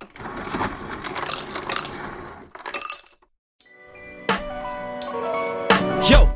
Yo, 0.00 0.39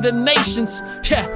the 0.00 0.12
nations. 0.12 0.82
Yeah, 1.04 1.26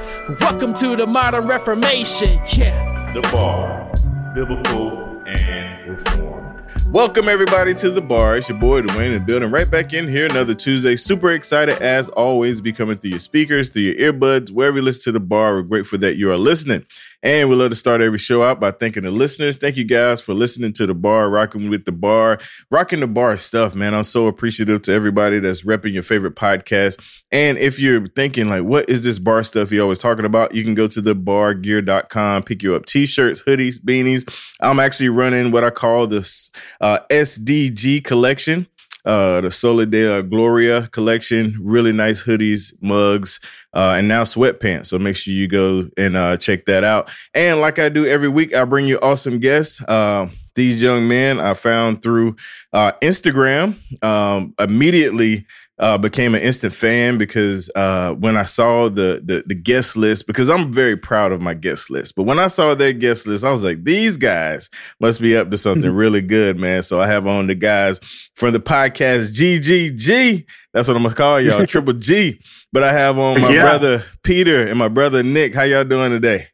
welcome 0.41 0.75
to 0.75 0.97
the 0.97 1.07
modern 1.07 1.47
Reformation. 1.47 2.41
Yeah. 2.57 3.13
The 3.13 3.21
Bar, 3.23 3.93
Biblical 4.35 5.23
and 5.27 5.89
Reform. 5.89 6.45
Welcome 6.91 7.29
everybody 7.29 7.75
to 7.75 7.91
the 7.91 8.01
bar. 8.01 8.37
It's 8.37 8.49
your 8.49 8.59
boy 8.59 8.83
Dwayne 8.83 9.17
and 9.17 9.27
building 9.27 9.51
right 9.51 9.69
back 9.69 9.93
in 9.93 10.07
here 10.07 10.27
another 10.27 10.55
Tuesday. 10.55 10.97
Super 10.97 11.33
excited 11.33 11.83
as 11.83 12.09
always 12.11 12.61
be 12.61 12.73
coming 12.73 12.99
through 12.99 13.11
your 13.11 13.19
speakers, 13.19 13.71
through 13.71 13.83
your 13.83 14.13
earbuds, 14.13 14.53
wherever 14.53 14.77
you 14.77 14.83
listen 14.83 15.03
to 15.05 15.19
the 15.19 15.25
bar. 15.25 15.57
We're 15.57 15.63
grateful 15.63 15.99
that 15.99 16.17
you 16.17 16.31
are 16.31 16.37
listening. 16.37 16.87
And 17.25 17.49
we 17.49 17.57
love 17.57 17.71
to 17.71 17.77
start 17.77 18.03
every 18.03 18.19
show 18.19 18.43
out 18.43 18.61
by 18.61 18.71
thanking 18.71 19.05
the 19.05 19.11
listeners. 19.11 19.57
Thank 19.57 19.79
you 19.79 19.85
guys 19.85 20.21
for 20.21 20.35
listening 20.35 20.75
to 20.75 20.87
the 20.87 20.93
bar, 20.93 21.31
rocking 21.31 21.71
with 21.71 21.87
the 21.87 21.93
bar, 21.93 22.39
rocking 22.71 23.01
the 23.01 23.07
bar 23.07 23.39
stuff, 23.39 23.75
man. 23.75 23.95
I'm 23.95 24.05
so 24.05 24.27
appreciative 24.27 24.83
to 24.83 24.93
everybody 24.93 25.39
that's 25.39 25.63
repping 25.63 25.95
your 25.95 26.03
favorite 26.03 26.37
podcast. 26.37 27.23
And 27.33 27.57
if 27.57 27.81
you're 27.81 28.07
thinking 28.09 28.51
like, 28.51 28.65
what 28.65 28.91
is 28.91 29.05
this 29.05 29.19
bar 29.19 29.43
stuff 29.43 29.73
you 29.73 29.81
always 29.81 30.01
talking 30.01 30.27
about? 30.27 30.55
You 30.55 30.65
can 30.65 30.75
go 30.75 30.87
to 30.87 31.01
the 31.01 31.17
bargear.com, 31.17 32.43
pick 32.43 32.63
you 32.63 32.75
up 32.75 32.85
t-shirts, 32.85 33.43
hoodies, 33.43 33.79
beanies. 33.81 34.29
I'm 34.61 34.79
actually 34.79 35.09
running 35.09 35.51
what 35.51 35.65
I 35.65 35.71
call 35.71 36.07
this 36.07 36.51
uh, 36.83 36.99
SDG 37.11 38.05
collection 38.05 38.67
uh, 39.05 39.41
the 39.41 39.51
Soli 39.51 39.87
Deo 39.87 40.23
Gloria 40.23 40.89
collection. 40.89 41.57
Really 41.63 41.93
nice 41.93 42.25
hoodies, 42.25 42.73
mugs, 42.81 43.41
uh, 43.73 43.95
and 43.97 44.09
now 44.09 44.25
sweatpants. 44.25 44.87
So 44.87 44.99
make 44.99 45.17
sure 45.17 45.35
you 45.35 45.49
go 45.49 45.89
and 45.97 46.17
uh, 46.17 46.37
check 46.37 46.67
that 46.67 46.85
out. 46.85 47.11
And 47.35 47.61
like 47.61 47.79
I 47.79 47.89
do 47.89 48.07
every 48.07 48.29
week, 48.29 48.55
I 48.55 48.65
bring 48.65 48.87
you 48.87 48.99
awesome 49.01 49.39
guests. 49.39 49.83
Uh, 49.83 50.29
these 50.55 50.81
young 50.81 51.09
men 51.09 51.41
I 51.41 51.55
found 51.55 52.03
through 52.03 52.37
uh, 52.73 52.93
Instagram. 53.03 53.77
Um, 54.05 54.55
immediately 54.59 55.47
uh, 55.79 55.99
became 55.99 56.35
an 56.37 56.41
instant 56.43 56.73
fan 56.73 57.19
because 57.19 57.69
uh, 57.75 58.13
when 58.13 58.37
I 58.37 58.45
saw 58.45 58.89
the, 58.89 59.21
the 59.25 59.43
the 59.47 59.55
guest 59.57 59.97
list, 59.97 60.27
because 60.27 60.49
I'm 60.49 60.73
very 60.73 60.97
proud 60.97 61.33
of 61.33 61.41
my 61.43 61.55
guest 61.55 61.91
list, 61.91 62.15
but 62.15 62.23
when 62.25 62.39
I 62.39 62.47
saw 62.47 62.75
their 62.75 62.93
guest 62.93 63.27
list, 63.27 63.43
I 63.45 63.51
was 63.51 63.65
like, 63.65 63.83
these 63.83 64.17
guys 64.17 64.71
must 65.01 65.21
be 65.21 65.37
up 65.37 65.51
to 65.51 65.59
something 65.59 65.91
really 65.91 66.23
good, 66.23 66.59
man. 66.59 66.83
So 66.85 67.01
I 67.01 67.09
have 67.09 67.27
on 67.27 67.49
the 67.49 67.55
guys 67.57 67.99
from 68.37 68.53
the 68.53 68.61
podcast 68.61 69.33
GGG. 69.37 70.45
That's 70.73 70.87
what 70.89 70.97
I'm 70.97 71.03
gonna 71.03 71.15
call 71.15 71.41
y'all, 71.41 71.67
Triple 71.67 71.95
G. 71.95 72.41
But 72.73 72.83
I 72.85 72.93
have 72.93 73.19
on 73.19 73.41
my 73.41 73.51
Yeah. 73.53 73.63
brother 73.63 74.05
Peter 74.23 74.65
and 74.67 74.79
my 74.79 74.89
brother 74.89 75.23
Nick. 75.23 75.55
How 75.55 75.63
y'all 75.65 75.85
doing 75.85 76.11
today? 76.11 76.49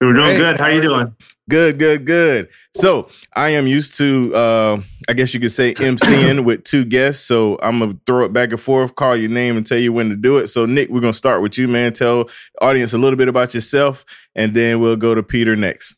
We're 0.00 0.12
doing 0.12 0.36
Great. 0.36 0.38
good. 0.38 0.60
How 0.60 0.66
you 0.66 0.82
doing? 0.82 1.14
Good, 1.48 1.78
good, 1.78 2.04
good. 2.06 2.48
So 2.74 3.08
I 3.34 3.50
am 3.50 3.66
used 3.66 3.96
to, 3.98 4.34
uh, 4.34 4.80
I 5.08 5.12
guess 5.12 5.34
you 5.34 5.40
could 5.40 5.52
say, 5.52 5.74
MCing 5.74 6.44
with 6.44 6.64
two 6.64 6.84
guests. 6.84 7.24
So 7.24 7.58
I'm 7.62 7.78
gonna 7.78 7.98
throw 8.06 8.24
it 8.24 8.32
back 8.32 8.50
and 8.50 8.60
forth, 8.60 8.94
call 8.94 9.16
your 9.16 9.30
name, 9.30 9.56
and 9.56 9.66
tell 9.66 9.78
you 9.78 9.92
when 9.92 10.08
to 10.08 10.16
do 10.16 10.38
it. 10.38 10.48
So 10.48 10.66
Nick, 10.66 10.88
we're 10.88 11.00
gonna 11.00 11.12
start 11.12 11.42
with 11.42 11.58
you, 11.58 11.68
man. 11.68 11.92
Tell 11.92 12.24
the 12.24 12.32
audience 12.62 12.92
a 12.92 12.98
little 12.98 13.16
bit 13.16 13.28
about 13.28 13.54
yourself, 13.54 14.04
and 14.34 14.54
then 14.54 14.80
we'll 14.80 14.96
go 14.96 15.14
to 15.14 15.22
Peter 15.22 15.54
next. 15.54 15.96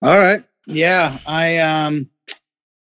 All 0.00 0.18
right. 0.18 0.44
Yeah, 0.66 1.18
I 1.26 1.58
um 1.58 2.08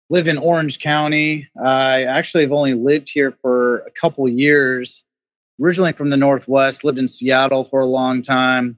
live 0.10 0.28
in 0.28 0.38
Orange 0.38 0.80
County. 0.80 1.50
I 1.64 2.04
actually 2.04 2.44
have 2.44 2.52
only 2.52 2.74
lived 2.74 3.10
here 3.10 3.38
for 3.42 3.80
a 3.80 3.92
couple 3.92 4.28
years. 4.28 5.04
Originally 5.62 5.94
from 5.94 6.10
the 6.10 6.18
Northwest, 6.18 6.84
lived 6.84 7.00
in 7.00 7.08
Seattle 7.08 7.66
for 7.66 7.80
a 7.80 7.86
long 7.86 8.22
time. 8.22 8.78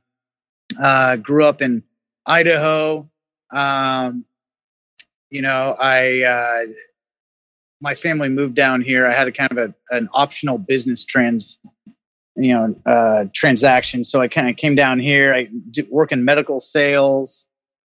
Uh, 0.81 1.17
grew 1.17 1.45
up 1.45 1.61
in 1.61 1.83
Idaho. 2.25 3.09
Um, 3.53 4.25
you 5.29 5.41
know, 5.41 5.75
I 5.79 6.23
uh, 6.23 6.65
my 7.81 7.95
family 7.95 8.29
moved 8.29 8.55
down 8.55 8.81
here. 8.81 9.07
I 9.07 9.13
had 9.15 9.27
a 9.27 9.31
kind 9.31 9.51
of 9.51 9.57
a, 9.59 9.95
an 9.95 10.09
optional 10.13 10.57
business 10.57 11.05
trans, 11.05 11.59
you 12.35 12.53
know, 12.53 12.75
uh, 12.85 13.25
transaction. 13.33 14.03
So 14.03 14.21
I 14.21 14.27
kind 14.27 14.49
of 14.49 14.57
came 14.57 14.75
down 14.75 14.99
here. 14.99 15.33
I 15.33 15.49
do, 15.71 15.85
work 15.91 16.11
in 16.11 16.25
medical 16.25 16.59
sales. 16.59 17.47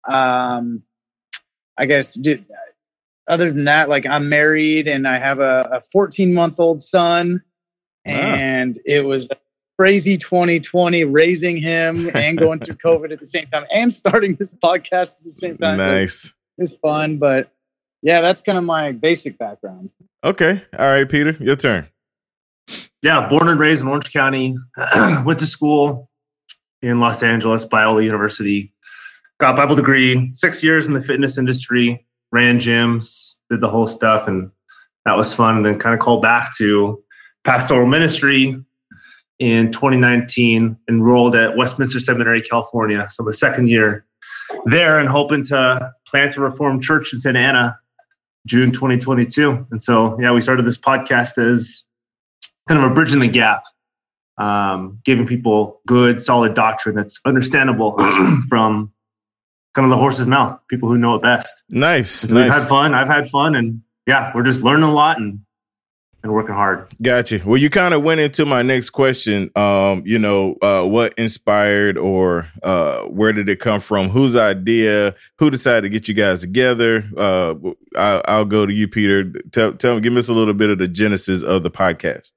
Um, 0.08 0.82
I 1.78 1.86
guess 1.86 2.14
do, 2.14 2.44
other 3.28 3.52
than 3.52 3.64
that, 3.64 3.88
like 3.88 4.06
I'm 4.06 4.28
married 4.28 4.88
and 4.88 5.08
I 5.08 5.18
have 5.18 5.40
a, 5.40 5.68
a 5.72 5.82
14 5.92 6.34
month 6.34 6.60
old 6.60 6.82
son, 6.82 7.42
Wow. 8.06 8.14
and 8.14 8.80
it 8.86 9.00
was 9.02 9.28
crazy 9.78 10.16
2020 10.18 11.04
raising 11.04 11.56
him 11.56 12.10
and 12.14 12.38
going 12.38 12.60
through 12.60 12.74
COVID 12.84 13.12
at 13.12 13.18
the 13.20 13.26
same 13.26 13.46
time 13.46 13.64
and 13.72 13.92
starting 13.92 14.34
this 14.36 14.52
podcast 14.52 15.18
at 15.18 15.24
the 15.24 15.30
same 15.30 15.56
time. 15.58 15.80
It 15.80 15.84
was- 15.84 15.92
Nice. 16.00 16.34
It 16.58 16.62
was 16.62 16.76
fun, 16.76 17.16
but 17.18 17.50
yeah, 18.02 18.20
that's 18.20 18.42
kind 18.42 18.58
of 18.58 18.64
my 18.64 18.92
basic 18.92 19.38
background. 19.38 19.90
Okay. 20.22 20.62
All 20.78 20.86
right, 20.86 21.08
Peter, 21.08 21.32
your 21.40 21.56
turn. 21.56 21.88
Yeah, 23.00 23.28
born 23.28 23.48
and 23.48 23.58
raised 23.58 23.82
in 23.82 23.88
Orange 23.88 24.12
County. 24.12 24.56
Went 25.24 25.38
to 25.40 25.46
school 25.46 26.10
in 26.82 27.00
Los 27.00 27.22
Angeles, 27.22 27.64
Biola 27.64 28.04
University. 28.04 28.72
Got 29.40 29.54
a 29.54 29.56
Bible 29.56 29.74
degree. 29.76 30.30
Six 30.34 30.62
years 30.62 30.86
in 30.86 30.92
the 30.94 31.00
fitness 31.02 31.38
industry. 31.38 32.06
Ran 32.30 32.60
gyms, 32.60 33.38
did 33.50 33.60
the 33.60 33.68
whole 33.68 33.88
stuff, 33.88 34.28
and 34.28 34.50
that 35.04 35.16
was 35.16 35.34
fun. 35.34 35.56
And 35.56 35.66
then 35.66 35.78
kind 35.78 35.94
of 35.94 36.00
called 36.00 36.22
back 36.22 36.54
to 36.58 37.02
pastoral 37.44 37.86
ministry 37.86 38.62
in 39.38 39.72
2019. 39.72 40.76
Enrolled 40.88 41.36
at 41.36 41.56
Westminster 41.56 42.00
Seminary, 42.00 42.42
California. 42.42 43.08
So 43.10 43.22
the 43.22 43.32
second 43.32 43.68
year 43.68 44.04
there, 44.66 44.98
and 44.98 45.08
hoping 45.08 45.44
to 45.46 45.92
plant 46.06 46.36
a 46.36 46.40
Reformed 46.40 46.82
church 46.82 47.12
in 47.12 47.20
Santa 47.20 47.38
Ana, 47.38 47.78
June 48.46 48.72
2022. 48.72 49.66
And 49.70 49.82
so, 49.82 50.18
yeah, 50.20 50.32
we 50.32 50.42
started 50.42 50.66
this 50.66 50.78
podcast 50.78 51.38
as 51.38 51.84
kind 52.68 52.82
of 52.82 52.90
a 52.90 52.94
bridge 52.94 53.12
in 53.12 53.20
the 53.20 53.28
gap, 53.28 53.64
um, 54.38 55.00
giving 55.04 55.26
people 55.26 55.80
good, 55.86 56.22
solid 56.22 56.54
doctrine 56.54 56.94
that's 56.94 57.20
understandable 57.24 57.96
from 58.48 58.92
kind 59.74 59.84
of 59.86 59.90
the 59.90 59.96
horse's 59.96 60.26
mouth, 60.26 60.58
people 60.68 60.88
who 60.88 60.98
know 60.98 61.14
it 61.14 61.22
best. 61.22 61.62
Nice. 61.68 62.10
So 62.10 62.34
We've 62.34 62.52
had 62.52 62.68
fun. 62.68 62.94
I've 62.94 63.08
had 63.08 63.30
fun, 63.30 63.54
and 63.54 63.82
yeah, 64.06 64.32
we're 64.34 64.42
just 64.42 64.62
learning 64.62 64.84
a 64.84 64.92
lot 64.92 65.18
and 65.18 65.40
and 66.22 66.32
working 66.32 66.54
hard. 66.54 66.86
Gotcha. 67.00 67.40
Well, 67.44 67.56
you 67.56 67.68
kind 67.68 67.94
of 67.94 68.02
went 68.02 68.20
into 68.20 68.46
my 68.46 68.62
next 68.62 68.90
question. 68.90 69.50
Um, 69.56 70.02
you 70.06 70.18
know, 70.18 70.54
uh, 70.62 70.84
what 70.84 71.14
inspired 71.14 71.98
or 71.98 72.48
uh, 72.62 73.02
where 73.02 73.32
did 73.32 73.48
it 73.48 73.58
come 73.58 73.80
from? 73.80 74.08
Whose 74.08 74.36
idea? 74.36 75.14
Who 75.38 75.50
decided 75.50 75.82
to 75.82 75.88
get 75.88 76.08
you 76.08 76.14
guys 76.14 76.40
together? 76.40 77.04
Uh, 77.16 77.54
I, 77.96 78.22
I'll 78.26 78.44
go 78.44 78.66
to 78.66 78.72
you, 78.72 78.86
Peter. 78.86 79.32
Tell, 79.50 79.72
tell, 79.72 79.98
give 80.00 80.16
us 80.16 80.28
a 80.28 80.34
little 80.34 80.54
bit 80.54 80.70
of 80.70 80.78
the 80.78 80.88
genesis 80.88 81.42
of 81.42 81.62
the 81.62 81.70
podcast. 81.70 82.30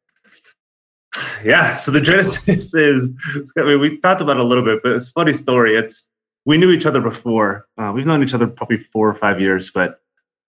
Yeah. 1.44 1.76
So 1.76 1.92
the 1.92 2.02
genesis 2.02 2.44
is 2.74 3.12
it's, 3.36 3.54
I 3.58 3.64
mean, 3.64 3.80
we 3.80 4.00
talked 4.00 4.22
about 4.22 4.38
it 4.38 4.42
a 4.42 4.46
little 4.46 4.66
bit, 4.66 4.82
but 4.84 4.94
it's 4.94 5.10
a 5.10 5.14
funny 5.14 5.34
story. 5.34 5.78
It's 5.78 6.10
we 6.46 6.58
knew 6.58 6.72
each 6.72 6.86
other 6.86 7.02
before. 7.02 7.68
Uh, 7.78 7.92
we've 7.94 8.06
known 8.06 8.24
each 8.24 8.34
other 8.34 8.48
probably 8.48 8.86
four 8.92 9.10
or 9.10 9.16
five 9.16 9.40
years, 9.40 9.72
but 9.72 10.00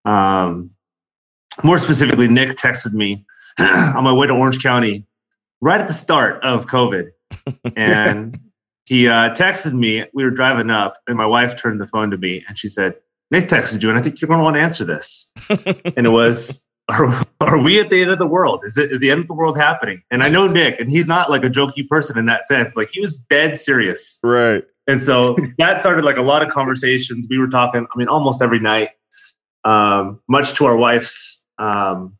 um, 0.04 0.70
more 1.62 1.78
specifically, 1.78 2.28
Nick 2.28 2.56
texted 2.56 2.92
me 2.92 3.24
on 3.58 4.04
my 4.04 4.12
way 4.12 4.26
to 4.26 4.32
Orange 4.32 4.62
County 4.62 5.06
right 5.60 5.80
at 5.80 5.86
the 5.86 5.94
start 5.94 6.42
of 6.42 6.66
COVID, 6.66 7.10
and 7.76 8.38
he 8.84 9.08
uh, 9.08 9.34
texted 9.34 9.72
me. 9.72 10.04
We 10.14 10.24
were 10.24 10.30
driving 10.30 10.70
up, 10.70 10.98
and 11.06 11.16
my 11.16 11.26
wife 11.26 11.56
turned 11.56 11.80
the 11.80 11.86
phone 11.86 12.10
to 12.10 12.18
me, 12.18 12.44
and 12.48 12.58
she 12.58 12.68
said, 12.68 12.94
Nick 13.30 13.48
texted 13.48 13.82
you, 13.82 13.90
and 13.90 13.98
I 13.98 14.02
think 14.02 14.20
you're 14.20 14.28
going 14.28 14.38
to 14.38 14.44
want 14.44 14.56
to 14.56 14.62
answer 14.62 14.84
this. 14.84 15.32
and 15.48 16.06
it 16.06 16.10
was, 16.10 16.66
are, 16.88 17.24
are 17.40 17.58
we 17.58 17.80
at 17.80 17.90
the 17.90 18.00
end 18.00 18.10
of 18.10 18.18
the 18.18 18.26
world? 18.26 18.62
Is 18.64 18.78
it 18.78 18.92
is 18.92 19.00
the 19.00 19.10
end 19.10 19.20
of 19.20 19.26
the 19.26 19.34
world 19.34 19.56
happening? 19.56 20.02
And 20.10 20.22
I 20.22 20.28
know 20.28 20.46
Nick, 20.46 20.78
and 20.78 20.90
he's 20.90 21.08
not 21.08 21.30
like 21.30 21.44
a 21.44 21.50
jokey 21.50 21.86
person 21.88 22.16
in 22.16 22.26
that 22.26 22.46
sense. 22.46 22.76
Like 22.76 22.90
he 22.92 23.00
was 23.00 23.18
dead 23.18 23.58
serious. 23.58 24.18
Right. 24.22 24.64
And 24.86 25.02
so 25.02 25.36
that 25.58 25.80
started 25.80 26.04
like 26.04 26.16
a 26.16 26.22
lot 26.22 26.42
of 26.42 26.48
conversations. 26.48 27.26
We 27.28 27.38
were 27.38 27.48
talking, 27.48 27.86
I 27.92 27.98
mean, 27.98 28.06
almost 28.06 28.40
every 28.40 28.60
night, 28.60 28.90
um, 29.64 30.20
much 30.28 30.54
to 30.54 30.66
our 30.66 30.76
wife's 30.76 31.35
um, 31.58 32.16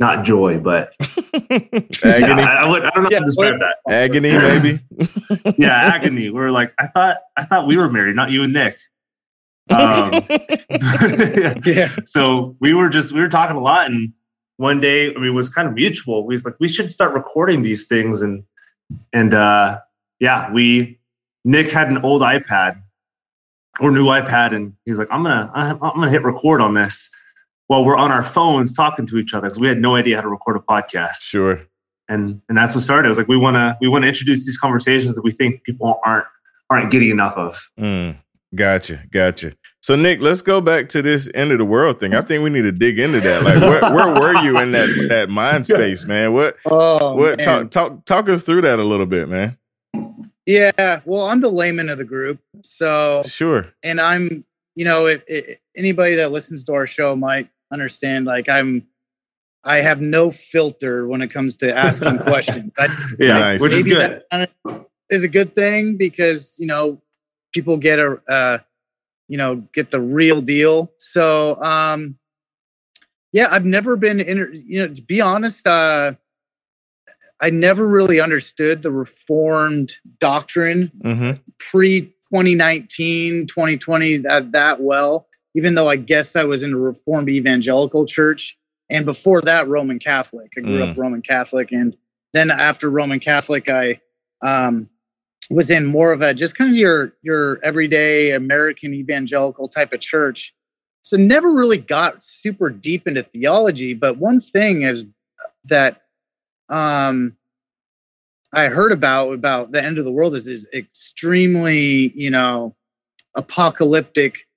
not 0.00 0.24
joy, 0.24 0.58
but 0.58 0.92
agony. 1.00 1.92
Yeah, 2.04 2.56
I, 2.60 2.68
would, 2.68 2.84
I, 2.84 2.90
don't 2.90 3.04
know 3.04 3.08
yeah, 3.10 3.18
how 3.18 3.24
to 3.24 3.24
describe 3.24 3.54
that. 3.58 3.92
Agony, 3.92 4.30
maybe. 4.30 4.80
yeah, 5.58 5.92
agony. 5.94 6.30
We 6.30 6.40
are 6.40 6.52
like, 6.52 6.72
I 6.78 6.86
thought, 6.86 7.18
I 7.36 7.44
thought 7.44 7.66
we 7.66 7.76
were 7.76 7.90
married, 7.90 8.14
not 8.14 8.30
you 8.30 8.44
and 8.44 8.52
Nick. 8.52 8.78
Um, 9.70 10.12
yeah. 11.64 11.96
So 12.04 12.56
we 12.60 12.74
were 12.74 12.88
just 12.88 13.12
we 13.12 13.20
were 13.20 13.28
talking 13.28 13.56
a 13.56 13.60
lot, 13.60 13.90
and 13.90 14.12
one 14.56 14.80
day, 14.80 15.10
I 15.10 15.14
mean, 15.14 15.26
it 15.26 15.30
was 15.30 15.48
kind 15.50 15.68
of 15.68 15.74
mutual. 15.74 16.24
We 16.24 16.34
was 16.34 16.44
like, 16.44 16.54
we 16.60 16.68
should 16.68 16.92
start 16.92 17.12
recording 17.12 17.62
these 17.62 17.86
things, 17.86 18.22
and 18.22 18.44
and 19.12 19.34
uh, 19.34 19.80
yeah, 20.20 20.50
we 20.52 21.00
Nick 21.44 21.70
had 21.70 21.88
an 21.88 21.98
old 21.98 22.22
iPad 22.22 22.80
or 23.80 23.90
new 23.90 24.06
iPad, 24.06 24.54
and 24.54 24.74
he's 24.84 24.98
like, 24.98 25.08
I'm 25.10 25.22
gonna 25.22 25.50
I'm 25.54 25.78
gonna 25.78 26.10
hit 26.10 26.22
record 26.22 26.60
on 26.60 26.74
this 26.74 27.10
while 27.68 27.84
we're 27.84 27.96
on 27.96 28.10
our 28.10 28.24
phones 28.24 28.74
talking 28.74 29.06
to 29.06 29.18
each 29.18 29.32
other 29.32 29.46
because 29.46 29.60
we 29.60 29.68
had 29.68 29.78
no 29.78 29.94
idea 29.94 30.16
how 30.16 30.22
to 30.22 30.28
record 30.28 30.56
a 30.56 30.60
podcast. 30.60 31.20
Sure. 31.20 31.60
And 32.08 32.40
and 32.48 32.58
that's 32.58 32.74
what 32.74 32.82
started. 32.82 33.06
I 33.06 33.10
was 33.10 33.18
like, 33.18 33.28
we 33.28 33.36
want 33.36 33.54
to 33.54 33.76
we 33.80 33.88
want 33.88 34.02
to 34.02 34.08
introduce 34.08 34.44
these 34.46 34.56
conversations 34.56 35.14
that 35.14 35.22
we 35.22 35.30
think 35.30 35.62
people 35.62 36.00
aren't 36.04 36.24
aren't 36.70 36.90
getting 36.90 37.10
enough 37.10 37.34
of. 37.36 37.70
Mm, 37.78 38.16
gotcha, 38.54 39.02
gotcha. 39.10 39.52
So 39.82 39.94
Nick, 39.94 40.22
let's 40.22 40.40
go 40.40 40.62
back 40.62 40.88
to 40.90 41.02
this 41.02 41.30
end 41.34 41.52
of 41.52 41.58
the 41.58 41.66
world 41.66 42.00
thing. 42.00 42.14
I 42.14 42.22
think 42.22 42.42
we 42.42 42.48
need 42.48 42.62
to 42.62 42.72
dig 42.72 42.98
into 42.98 43.20
that. 43.20 43.42
Like, 43.42 43.60
where, 43.60 43.92
where 43.92 44.14
were 44.14 44.42
you 44.42 44.58
in 44.58 44.72
that 44.72 45.06
that 45.10 45.28
mind 45.28 45.66
space, 45.66 46.06
man? 46.06 46.32
What 46.32 46.56
oh, 46.64 47.14
what 47.14 47.36
man. 47.36 47.44
talk 47.44 47.70
talk 47.70 48.04
talk 48.06 48.28
us 48.30 48.42
through 48.42 48.62
that 48.62 48.78
a 48.78 48.84
little 48.84 49.06
bit, 49.06 49.28
man. 49.28 49.58
Yeah, 50.46 51.00
well, 51.04 51.26
I'm 51.26 51.42
the 51.42 51.50
layman 51.50 51.90
of 51.90 51.98
the 51.98 52.04
group, 52.04 52.40
so 52.62 53.22
sure. 53.26 53.66
And 53.82 54.00
I'm, 54.00 54.46
you 54.74 54.86
know, 54.86 55.04
if, 55.04 55.22
if 55.26 55.58
anybody 55.76 56.14
that 56.14 56.32
listens 56.32 56.64
to 56.64 56.72
our 56.72 56.86
show 56.86 57.14
might 57.14 57.50
understand 57.72 58.26
like 58.26 58.48
i'm 58.48 58.86
i 59.64 59.76
have 59.76 60.00
no 60.00 60.30
filter 60.30 61.06
when 61.06 61.22
it 61.22 61.28
comes 61.28 61.56
to 61.56 61.76
asking 61.76 62.18
questions 62.20 62.72
I, 62.78 62.86
yeah 63.18 63.38
nice. 63.38 63.60
which 63.60 63.72
is 63.72 63.84
good 63.84 64.22
is 65.10 65.24
a 65.24 65.28
good 65.28 65.54
thing 65.54 65.96
because 65.96 66.54
you 66.58 66.66
know 66.66 67.00
people 67.52 67.76
get 67.76 67.98
a 67.98 68.18
uh, 68.28 68.58
you 69.28 69.36
know 69.36 69.64
get 69.74 69.90
the 69.90 70.00
real 70.00 70.40
deal 70.40 70.92
so 70.98 71.62
um 71.62 72.16
yeah 73.32 73.48
i've 73.50 73.64
never 73.64 73.96
been 73.96 74.20
in 74.20 74.64
you 74.66 74.80
know 74.80 74.94
to 74.94 75.02
be 75.02 75.20
honest 75.20 75.66
uh 75.66 76.12
i 77.40 77.50
never 77.50 77.86
really 77.86 78.20
understood 78.20 78.82
the 78.82 78.90
reformed 78.90 79.92
doctrine 80.18 80.90
mm-hmm. 81.04 81.40
pre 81.58 82.14
2019 82.32 83.46
2020 83.46 84.18
that 84.18 84.52
that 84.52 84.80
well 84.80 85.26
even 85.54 85.74
though 85.74 85.88
I 85.88 85.96
guess 85.96 86.36
I 86.36 86.44
was 86.44 86.62
in 86.62 86.72
a 86.72 86.78
Reformed 86.78 87.28
Evangelical 87.28 88.06
church. 88.06 88.56
And 88.90 89.04
before 89.04 89.42
that, 89.42 89.68
Roman 89.68 89.98
Catholic. 89.98 90.52
I 90.56 90.60
grew 90.60 90.78
mm. 90.78 90.90
up 90.90 90.96
Roman 90.96 91.22
Catholic. 91.22 91.72
And 91.72 91.96
then 92.32 92.50
after 92.50 92.90
Roman 92.90 93.20
Catholic, 93.20 93.68
I 93.68 94.00
um, 94.42 94.88
was 95.50 95.70
in 95.70 95.86
more 95.86 96.12
of 96.12 96.22
a 96.22 96.34
just 96.34 96.56
kind 96.56 96.70
of 96.70 96.76
your 96.76 97.12
your 97.22 97.62
everyday 97.64 98.32
American 98.32 98.94
evangelical 98.94 99.68
type 99.68 99.92
of 99.92 100.00
church. 100.00 100.54
So 101.02 101.16
never 101.16 101.52
really 101.52 101.78
got 101.78 102.22
super 102.22 102.68
deep 102.70 103.06
into 103.06 103.22
theology. 103.22 103.94
But 103.94 104.18
one 104.18 104.40
thing 104.40 104.82
is 104.82 105.04
that 105.64 106.02
um, 106.68 107.36
I 108.52 108.66
heard 108.66 108.92
about 108.92 109.32
about 109.32 109.72
the 109.72 109.82
end 109.82 109.98
of 109.98 110.04
the 110.04 110.10
world 110.10 110.34
is 110.34 110.46
is 110.46 110.66
extremely 110.74 112.12
you 112.14 112.30
know 112.30 112.74
apocalyptic 113.34 114.47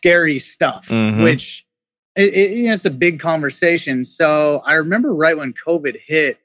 scary 0.00 0.38
stuff, 0.38 0.86
mm-hmm. 0.88 1.22
which 1.22 1.66
it, 2.16 2.32
it, 2.32 2.50
you 2.56 2.68
know, 2.68 2.74
it's 2.74 2.86
a 2.86 2.90
big 2.90 3.20
conversation. 3.20 4.04
So 4.04 4.62
I 4.64 4.74
remember 4.74 5.12
right 5.12 5.36
when 5.36 5.52
COVID 5.52 6.00
hit, 6.06 6.38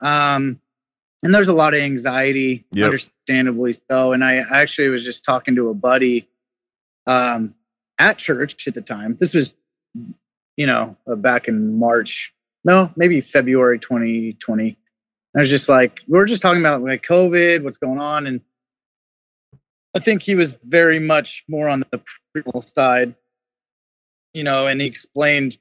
um, 0.00 0.60
and 1.22 1.32
there's 1.32 1.48
a 1.48 1.54
lot 1.54 1.72
of 1.72 1.80
anxiety, 1.80 2.64
yep. 2.72 2.86
understandably 2.86 3.74
so. 3.88 4.12
And 4.12 4.24
I 4.24 4.36
actually 4.36 4.88
was 4.88 5.04
just 5.04 5.24
talking 5.24 5.54
to 5.54 5.68
a 5.70 5.74
buddy 5.74 6.28
um, 7.06 7.54
at 7.98 8.18
church 8.18 8.66
at 8.66 8.74
the 8.74 8.82
time. 8.82 9.16
This 9.18 9.32
was, 9.32 9.54
you 10.56 10.66
know, 10.66 10.96
uh, 11.10 11.14
back 11.14 11.46
in 11.46 11.78
March, 11.78 12.34
no, 12.64 12.90
maybe 12.96 13.20
February 13.20 13.78
2020. 13.78 14.76
I 15.34 15.38
was 15.38 15.50
just 15.50 15.68
like, 15.68 16.00
we 16.08 16.18
are 16.18 16.24
just 16.24 16.42
talking 16.42 16.60
about 16.60 16.82
like 16.82 17.02
COVID, 17.02 17.62
what's 17.62 17.76
going 17.76 18.00
on, 18.00 18.26
and 18.26 18.40
I 19.96 19.98
think 19.98 20.22
he 20.22 20.34
was 20.34 20.52
very 20.62 20.98
much 20.98 21.44
more 21.48 21.68
on 21.68 21.82
the 21.90 22.00
people 22.34 22.60
side, 22.60 23.14
you 24.34 24.44
know, 24.44 24.66
and 24.66 24.80
he 24.80 24.86
explained 24.86 25.56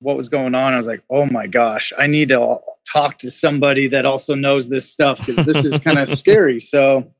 what 0.00 0.16
was 0.16 0.28
going 0.28 0.54
on. 0.56 0.74
I 0.74 0.76
was 0.76 0.86
like, 0.88 1.02
oh 1.10 1.26
my 1.26 1.46
gosh, 1.46 1.92
I 1.96 2.08
need 2.08 2.30
to 2.30 2.58
talk 2.90 3.18
to 3.18 3.30
somebody 3.30 3.88
that 3.88 4.04
also 4.04 4.34
knows 4.34 4.68
this 4.68 4.90
stuff 4.90 5.24
because 5.24 5.46
this 5.46 5.64
is 5.64 5.78
kind 5.78 5.98
of 5.98 6.08
scary. 6.18 6.58
So 6.58 7.12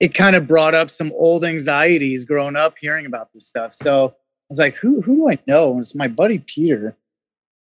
it 0.00 0.14
kind 0.14 0.34
of 0.34 0.48
brought 0.48 0.74
up 0.74 0.90
some 0.90 1.12
old 1.14 1.44
anxieties 1.44 2.24
growing 2.24 2.56
up 2.56 2.76
hearing 2.80 3.04
about 3.04 3.34
this 3.34 3.46
stuff. 3.46 3.74
So 3.74 4.06
I 4.06 4.12
was 4.48 4.58
like, 4.58 4.76
who 4.76 5.02
who 5.02 5.16
do 5.16 5.30
I 5.30 5.38
know? 5.46 5.72
And 5.72 5.82
it's 5.82 5.94
my 5.94 6.08
buddy 6.08 6.38
Peter. 6.38 6.96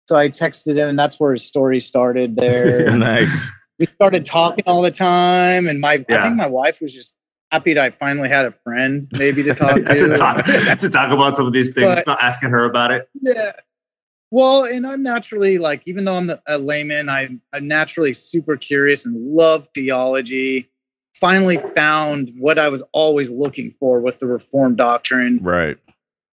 So 0.08 0.16
I 0.16 0.30
texted 0.30 0.76
him, 0.76 0.88
and 0.90 1.00
that's 1.00 1.20
where 1.20 1.34
his 1.34 1.46
story 1.46 1.80
started. 1.80 2.36
There, 2.36 2.92
nice. 2.98 3.50
We 3.80 3.88
started 3.88 4.26
talking 4.26 4.66
all 4.68 4.84
the 4.84 4.92
time, 4.92 5.68
and 5.68 5.80
my 5.80 6.06
yeah. 6.08 6.20
I 6.20 6.24
think 6.24 6.36
my 6.36 6.48
wife 6.48 6.80
was 6.80 6.94
just 6.94 7.16
happy 7.54 7.76
that 7.76 7.84
I 7.84 7.92
finally 7.92 8.30
had 8.30 8.46
a 8.46 8.52
friend 8.64 9.08
maybe 9.14 9.44
to 9.44 9.54
talk 9.56 9.76
to. 9.76 9.84
to, 9.84 10.16
talk, 10.16 10.46
to 10.46 10.90
talk 10.90 11.12
about 11.12 11.38
some 11.38 11.46
of 11.46 11.54
these 11.54 11.72
things, 11.72 12.00
but, 12.00 12.08
not 12.08 12.24
asking 12.24 12.50
her 12.50 12.66
about 12.66 12.92
it. 12.92 13.08
Yeah. 13.22 13.52
Well, 14.32 14.64
and 14.64 14.88
I'm 14.88 15.04
naturally 15.04 15.60
like, 15.60 15.84
even 15.86 16.06
though 16.06 16.16
I'm 16.16 16.32
a 16.48 16.58
layman, 16.58 17.08
I'm, 17.08 17.42
I'm 17.54 17.68
naturally 17.68 18.16
super 18.16 18.58
curious 18.58 19.06
and 19.06 19.16
love 19.16 19.70
theology. 19.76 20.72
Finally 21.14 21.60
found 21.76 22.34
what 22.40 22.58
I 22.58 22.70
was 22.70 22.82
always 22.92 23.30
looking 23.30 23.76
for 23.80 24.00
with 24.00 24.18
the 24.18 24.26
Reformed 24.26 24.78
doctrine. 24.78 25.40
Right. 25.44 25.78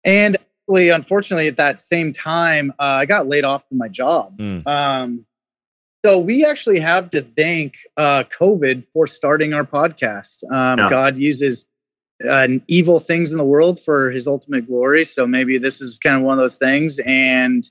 And 0.03 0.37
unfortunately, 0.69 1.47
at 1.47 1.57
that 1.57 1.79
same 1.79 2.13
time, 2.13 2.71
uh, 2.79 2.83
I 2.83 3.05
got 3.07 3.27
laid 3.27 3.43
off 3.43 3.67
from 3.67 3.79
my 3.79 3.87
job. 3.87 4.37
Mm. 4.37 4.67
Um, 4.67 5.25
so 6.05 6.17
we 6.17 6.45
actually 6.45 6.79
have 6.79 7.09
to 7.11 7.21
thank 7.21 7.75
uh, 7.97 8.23
COVID 8.39 8.85
for 8.93 9.07
starting 9.07 9.53
our 9.53 9.63
podcast. 9.63 10.43
Um, 10.51 10.79
yeah. 10.79 10.89
God 10.89 11.17
uses 11.17 11.67
uh, 12.27 12.47
evil 12.67 12.99
things 12.99 13.31
in 13.31 13.37
the 13.37 13.43
world 13.43 13.79
for 13.79 14.11
His 14.11 14.27
ultimate 14.27 14.67
glory. 14.67 15.05
So 15.05 15.27
maybe 15.27 15.57
this 15.57 15.81
is 15.81 15.97
kind 15.99 16.15
of 16.15 16.21
one 16.21 16.37
of 16.37 16.43
those 16.43 16.57
things. 16.57 16.99
And 16.99 17.69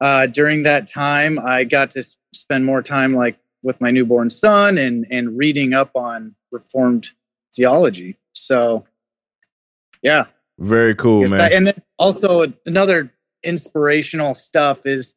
uh, 0.00 0.26
during 0.26 0.62
that 0.64 0.86
time, 0.86 1.38
I 1.38 1.64
got 1.64 1.90
to 1.92 2.04
spend 2.34 2.64
more 2.64 2.82
time 2.82 3.14
like 3.14 3.38
with 3.62 3.80
my 3.80 3.90
newborn 3.90 4.30
son 4.30 4.76
and 4.78 5.06
and 5.10 5.38
reading 5.38 5.72
up 5.72 5.90
on 5.94 6.34
Reformed 6.52 7.10
theology. 7.54 8.16
So, 8.34 8.84
yeah, 10.02 10.26
very 10.58 10.94
cool, 10.94 11.22
man. 11.22 11.38
That, 11.38 11.52
and 11.52 11.66
then 11.66 11.82
also 11.98 12.52
another 12.66 13.12
inspirational 13.42 14.34
stuff 14.34 14.84
is 14.84 15.14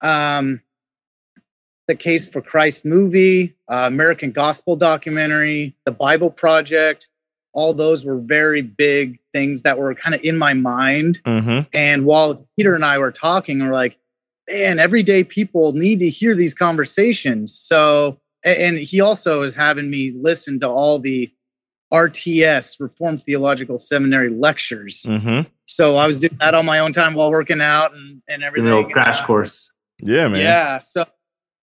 um 0.00 0.60
the 1.86 1.94
Case 1.94 2.26
for 2.26 2.40
Christ 2.40 2.84
movie, 2.84 3.54
uh, 3.70 3.84
American 3.86 4.32
Gospel 4.32 4.76
documentary, 4.76 5.76
the 5.84 5.90
Bible 5.90 6.30
Project. 6.30 7.08
All 7.52 7.72
those 7.72 8.04
were 8.04 8.18
very 8.18 8.62
big 8.62 9.18
things 9.32 9.62
that 9.62 9.78
were 9.78 9.94
kind 9.94 10.14
of 10.14 10.20
in 10.22 10.36
my 10.36 10.54
mind. 10.54 11.20
Mm-hmm. 11.24 11.68
And 11.72 12.04
while 12.04 12.46
Peter 12.56 12.74
and 12.74 12.84
I 12.84 12.98
were 12.98 13.12
talking, 13.12 13.60
we're 13.60 13.72
like, 13.72 13.96
man, 14.48 14.78
everyday 14.78 15.24
people 15.24 15.72
need 15.72 16.00
to 16.00 16.10
hear 16.10 16.34
these 16.34 16.54
conversations. 16.54 17.56
So, 17.56 18.18
and 18.42 18.78
he 18.78 19.00
also 19.00 19.42
is 19.42 19.54
having 19.54 19.88
me 19.90 20.12
listen 20.16 20.58
to 20.60 20.68
all 20.68 20.98
the 20.98 21.32
RTS, 21.92 22.80
Reformed 22.80 23.22
Theological 23.22 23.78
Seminary 23.78 24.30
lectures. 24.30 25.02
Mm-hmm. 25.04 25.48
So 25.66 25.96
I 25.96 26.06
was 26.06 26.18
doing 26.18 26.36
that 26.40 26.54
on 26.54 26.66
my 26.66 26.80
own 26.80 26.92
time 26.92 27.14
while 27.14 27.30
working 27.30 27.60
out 27.60 27.94
and, 27.94 28.20
and 28.28 28.42
everything. 28.42 28.70
A 28.70 28.76
little 28.76 28.90
crash 28.90 29.20
course. 29.22 29.70
Yeah, 30.00 30.28
man. 30.28 30.40
Yeah. 30.40 30.78
So 30.78 31.06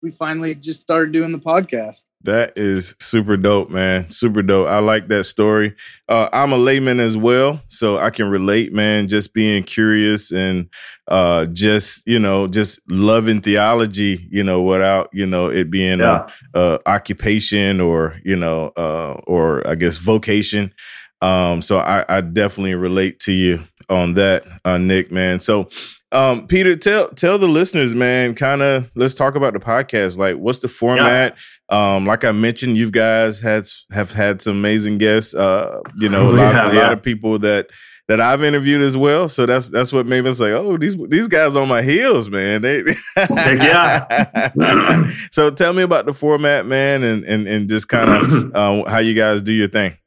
we 0.04 0.12
finally 0.12 0.54
just 0.54 0.82
started 0.82 1.14
doing 1.14 1.32
the 1.32 1.40
podcast. 1.40 2.04
That 2.24 2.58
is 2.58 2.94
super 3.00 3.38
dope, 3.38 3.70
man. 3.70 4.10
Super 4.10 4.42
dope. 4.42 4.68
I 4.68 4.80
like 4.80 5.08
that 5.08 5.24
story. 5.24 5.76
Uh, 6.10 6.28
I'm 6.34 6.52
a 6.52 6.58
layman 6.58 7.00
as 7.00 7.16
well, 7.16 7.62
so 7.70 7.98
I 7.98 8.10
can 8.10 8.30
relate, 8.30 8.74
man. 8.74 9.08
Just 9.08 9.34
being 9.34 9.64
curious 9.64 10.32
and 10.32 10.70
uh, 11.08 11.46
just 11.46 12.04
you 12.06 12.20
know, 12.20 12.48
just 12.48 12.82
loving 12.90 13.42
theology, 13.42 14.28
you 14.30 14.44
know, 14.44 14.62
without 14.62 15.10
you 15.14 15.26
know 15.26 15.48
it 15.48 15.72
being 15.72 16.00
yeah. 16.00 16.28
a, 16.54 16.60
a, 16.60 16.80
occupation 16.86 17.80
or 17.80 18.20
you 18.26 18.36
know, 18.36 18.74
uh, 18.76 19.14
or 19.26 19.66
I 19.68 19.76
guess 19.76 19.98
vocation. 19.98 20.74
Um, 21.22 21.62
so 21.62 21.80
I, 21.80 22.04
I 22.10 22.20
definitely 22.20 22.76
relate 22.76 23.20
to 23.22 23.32
you 23.32 23.64
on 23.90 24.16
that, 24.16 24.44
uh, 24.66 24.78
Nick, 24.78 25.10
man. 25.10 25.40
So, 25.40 25.70
um, 26.14 26.48
Peter, 26.48 26.76
tell 26.76 27.10
tell 27.10 27.38
the 27.38 27.48
listeners, 27.48 27.96
man, 27.96 28.36
kind 28.36 28.62
of 28.62 28.92
let's 28.96 29.16
talk 29.16 29.36
about 29.36 29.54
the 29.54 29.60
podcast. 29.60 30.18
Like, 30.18 30.38
what's 30.38 30.60
the 30.60 30.68
format? 30.68 31.36
Yeah. 31.72 31.96
Um, 31.96 32.06
like 32.06 32.24
I 32.24 32.32
mentioned, 32.32 32.78
you 32.78 32.92
guys 32.92 33.40
had 33.40 33.68
have 33.92 34.14
had 34.14 34.42
some 34.42 34.58
amazing 34.58 35.00
guests. 35.00 35.34
Uh, 35.34 35.80
you 35.98 36.10
know, 36.10 36.30
a 36.30 36.32
lot, 36.32 36.54
have, 36.54 36.72
a 36.72 36.76
yeah. 36.76 36.82
lot 36.84 36.94
of 36.94 37.02
people 37.02 37.40
that 37.40 37.70
that 38.08 38.20
I've 38.22 38.44
interviewed 38.44 38.82
as 38.82 38.96
well. 38.96 39.30
So 39.30 39.46
that's 39.46 39.70
that's 39.70 39.92
what 39.92 40.06
made 40.06 40.26
us 40.28 40.40
like, 40.40 40.52
oh, 40.52 40.78
these 40.78 40.96
these 41.08 41.28
guys 41.28 41.56
on 41.56 41.68
my 41.68 41.82
heels, 41.82 42.30
man. 42.30 42.62
They, 42.62 42.84
yeah. 43.18 45.10
so 45.32 45.50
tell 45.50 45.74
me 45.74 45.84
about 45.84 46.06
the 46.06 46.14
format, 46.14 46.66
man, 46.66 47.04
and 47.04 47.24
and 47.24 47.48
and 47.48 47.70
just 47.70 47.88
kind 47.88 48.10
of 48.10 48.52
uh, 48.56 48.90
how 48.90 49.00
you 49.00 49.16
guys 49.16 49.42
do 49.42 49.52
your 49.54 49.68
thing. 49.68 49.98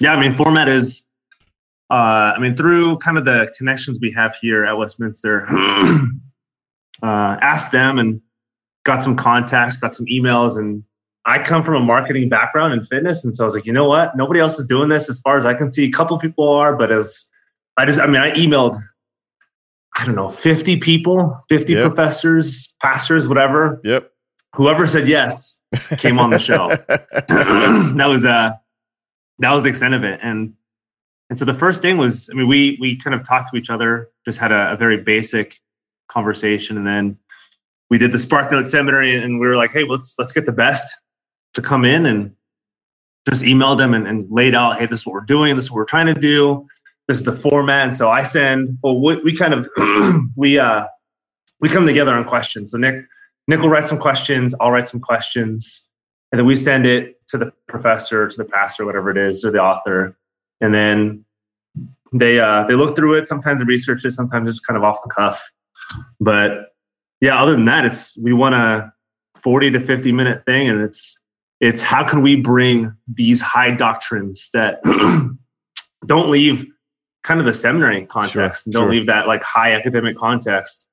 Yeah, 0.00 0.12
I 0.12 0.20
mean, 0.20 0.36
format 0.36 0.68
is, 0.68 1.02
uh, 1.90 2.32
I 2.36 2.38
mean, 2.38 2.54
through 2.56 2.98
kind 2.98 3.16
of 3.16 3.24
the 3.24 3.52
connections 3.56 3.98
we 4.00 4.12
have 4.12 4.36
here 4.40 4.64
at 4.64 4.76
Westminster, 4.76 5.46
uh, 7.02 7.36
asked 7.40 7.72
them 7.72 7.98
and 7.98 8.20
got 8.84 9.02
some 9.02 9.16
contacts, 9.16 9.78
got 9.78 9.94
some 9.94 10.06
emails, 10.06 10.58
and 10.58 10.84
I 11.24 11.42
come 11.42 11.64
from 11.64 11.76
a 11.76 11.80
marketing 11.80 12.28
background 12.28 12.74
in 12.74 12.84
fitness, 12.84 13.24
and 13.24 13.34
so 13.34 13.44
I 13.44 13.46
was 13.46 13.54
like, 13.54 13.64
you 13.64 13.72
know 13.72 13.88
what? 13.88 14.16
Nobody 14.16 14.40
else 14.40 14.58
is 14.58 14.66
doing 14.66 14.90
this 14.90 15.08
as 15.08 15.20
far 15.20 15.38
as 15.38 15.46
I 15.46 15.54
can 15.54 15.72
see. 15.72 15.84
A 15.84 15.90
couple 15.90 16.18
people 16.18 16.48
are, 16.48 16.76
but 16.76 16.92
as 16.92 17.24
I 17.78 17.86
just, 17.86 18.00
I 18.00 18.06
mean, 18.06 18.20
I 18.20 18.32
emailed, 18.32 18.82
I 19.96 20.04
don't 20.04 20.14
know, 20.14 20.30
fifty 20.30 20.76
people, 20.76 21.42
fifty 21.48 21.72
yep. 21.72 21.86
professors, 21.86 22.68
pastors, 22.82 23.26
whatever. 23.26 23.80
Yep. 23.84 24.10
Whoever 24.56 24.86
said 24.86 25.08
yes 25.08 25.58
came 25.98 26.18
on 26.18 26.30
the 26.30 26.38
show. 26.38 26.68
that 26.88 28.06
was 28.06 28.24
uh 28.26 28.52
that 29.38 29.52
was 29.52 29.62
the 29.62 29.70
extent 29.70 29.94
of 29.94 30.04
it, 30.04 30.20
and 30.22 30.54
and 31.30 31.38
so 31.38 31.44
the 31.44 31.54
first 31.54 31.82
thing 31.82 31.98
was, 31.98 32.28
I 32.30 32.36
mean, 32.36 32.48
we 32.48 32.78
we 32.80 32.96
kind 32.96 33.14
of 33.14 33.26
talked 33.26 33.50
to 33.52 33.58
each 33.58 33.70
other, 33.70 34.08
just 34.24 34.38
had 34.38 34.52
a, 34.52 34.72
a 34.72 34.76
very 34.76 34.96
basic 34.96 35.60
conversation, 36.08 36.76
and 36.76 36.86
then 36.86 37.18
we 37.90 37.98
did 37.98 38.12
the 38.12 38.18
Spark 38.18 38.50
Note 38.50 38.68
seminary, 38.68 39.14
and 39.14 39.38
we 39.38 39.46
were 39.46 39.56
like, 39.56 39.72
hey, 39.72 39.84
let's 39.84 40.14
let's 40.18 40.32
get 40.32 40.46
the 40.46 40.52
best 40.52 40.86
to 41.54 41.62
come 41.62 41.84
in 41.84 42.06
and 42.06 42.34
just 43.28 43.42
emailed 43.42 43.78
them 43.78 43.94
and, 43.94 44.06
and 44.06 44.26
laid 44.30 44.54
out, 44.54 44.78
hey, 44.78 44.86
this 44.86 45.00
is 45.00 45.06
what 45.06 45.12
we're 45.12 45.20
doing, 45.20 45.56
this 45.56 45.66
is 45.66 45.70
what 45.70 45.76
we're 45.76 45.84
trying 45.84 46.06
to 46.06 46.14
do, 46.14 46.66
this 47.08 47.18
is 47.18 47.24
the 47.24 47.32
format. 47.32 47.84
And 47.84 47.96
so 47.96 48.10
I 48.10 48.22
send, 48.22 48.78
well, 48.82 48.98
we, 48.98 49.16
we 49.22 49.36
kind 49.36 49.52
of 49.52 49.68
we 50.36 50.58
uh 50.58 50.84
we 51.60 51.68
come 51.68 51.86
together 51.86 52.14
on 52.14 52.24
questions. 52.24 52.70
So 52.70 52.78
Nick 52.78 53.04
Nick 53.48 53.60
will 53.60 53.68
write 53.68 53.86
some 53.86 53.98
questions, 53.98 54.54
I'll 54.60 54.70
write 54.70 54.88
some 54.88 55.00
questions, 55.00 55.90
and 56.32 56.38
then 56.38 56.46
we 56.46 56.56
send 56.56 56.86
it 56.86 57.20
to 57.28 57.36
the 57.38 57.52
professor, 57.66 58.28
to 58.28 58.36
the 58.36 58.44
pastor, 58.44 58.86
whatever 58.86 59.10
it 59.10 59.18
is, 59.18 59.44
or 59.44 59.50
the 59.50 59.60
author, 59.60 60.16
and 60.60 60.74
then 60.74 61.24
they 62.12 62.40
uh 62.40 62.64
they 62.64 62.74
look 62.74 62.96
through 62.96 63.14
it. 63.14 63.28
Sometimes 63.28 63.60
they 63.60 63.64
research 63.64 64.04
it, 64.04 64.12
sometimes 64.12 64.48
it's 64.48 64.60
kind 64.60 64.76
of 64.76 64.84
off 64.84 65.00
the 65.02 65.10
cuff. 65.10 65.50
But 66.20 66.72
yeah, 67.20 67.40
other 67.40 67.52
than 67.52 67.64
that, 67.66 67.84
it's 67.84 68.16
we 68.18 68.32
want 68.32 68.54
a 68.54 68.92
40 69.42 69.72
to 69.72 69.80
50 69.80 70.12
minute 70.12 70.44
thing, 70.44 70.68
and 70.68 70.80
it's 70.80 71.20
it's 71.60 71.80
how 71.80 72.04
can 72.04 72.22
we 72.22 72.36
bring 72.36 72.92
these 73.12 73.40
high 73.40 73.70
doctrines 73.70 74.50
that 74.52 74.80
don't 76.06 76.30
leave 76.30 76.66
kind 77.24 77.40
of 77.40 77.46
the 77.46 77.54
seminary 77.54 78.06
context 78.06 78.32
sure, 78.32 78.44
and 78.66 78.72
don't 78.72 78.82
sure. 78.84 78.90
leave 78.90 79.06
that 79.06 79.26
like 79.26 79.42
high 79.42 79.72
academic 79.72 80.16
context 80.16 80.86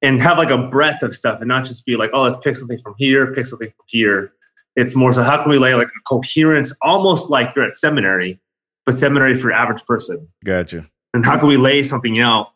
and 0.00 0.22
have 0.22 0.38
like 0.38 0.50
a 0.50 0.58
breadth 0.58 1.02
of 1.02 1.14
stuff 1.14 1.40
and 1.40 1.48
not 1.48 1.64
just 1.64 1.86
be 1.86 1.96
like, 1.96 2.10
oh, 2.12 2.22
let's 2.22 2.38
pick 2.42 2.56
something 2.56 2.80
from 2.82 2.94
here, 2.98 3.32
pick 3.34 3.46
something 3.46 3.68
from 3.68 3.84
here. 3.86 4.32
It's 4.74 4.94
more 4.94 5.12
so 5.12 5.22
how 5.22 5.40
can 5.42 5.50
we 5.50 5.58
lay 5.58 5.74
like 5.74 5.88
a 5.88 6.00
coherence, 6.08 6.74
almost 6.82 7.30
like 7.30 7.52
you're 7.54 7.64
at 7.64 7.76
seminary, 7.76 8.40
but 8.86 8.96
seminary 8.96 9.36
for 9.36 9.52
average 9.52 9.84
person. 9.84 10.28
Gotcha. 10.44 10.88
And 11.14 11.24
how 11.24 11.38
can 11.38 11.48
we 11.48 11.56
lay 11.56 11.82
something 11.82 12.20
out 12.20 12.48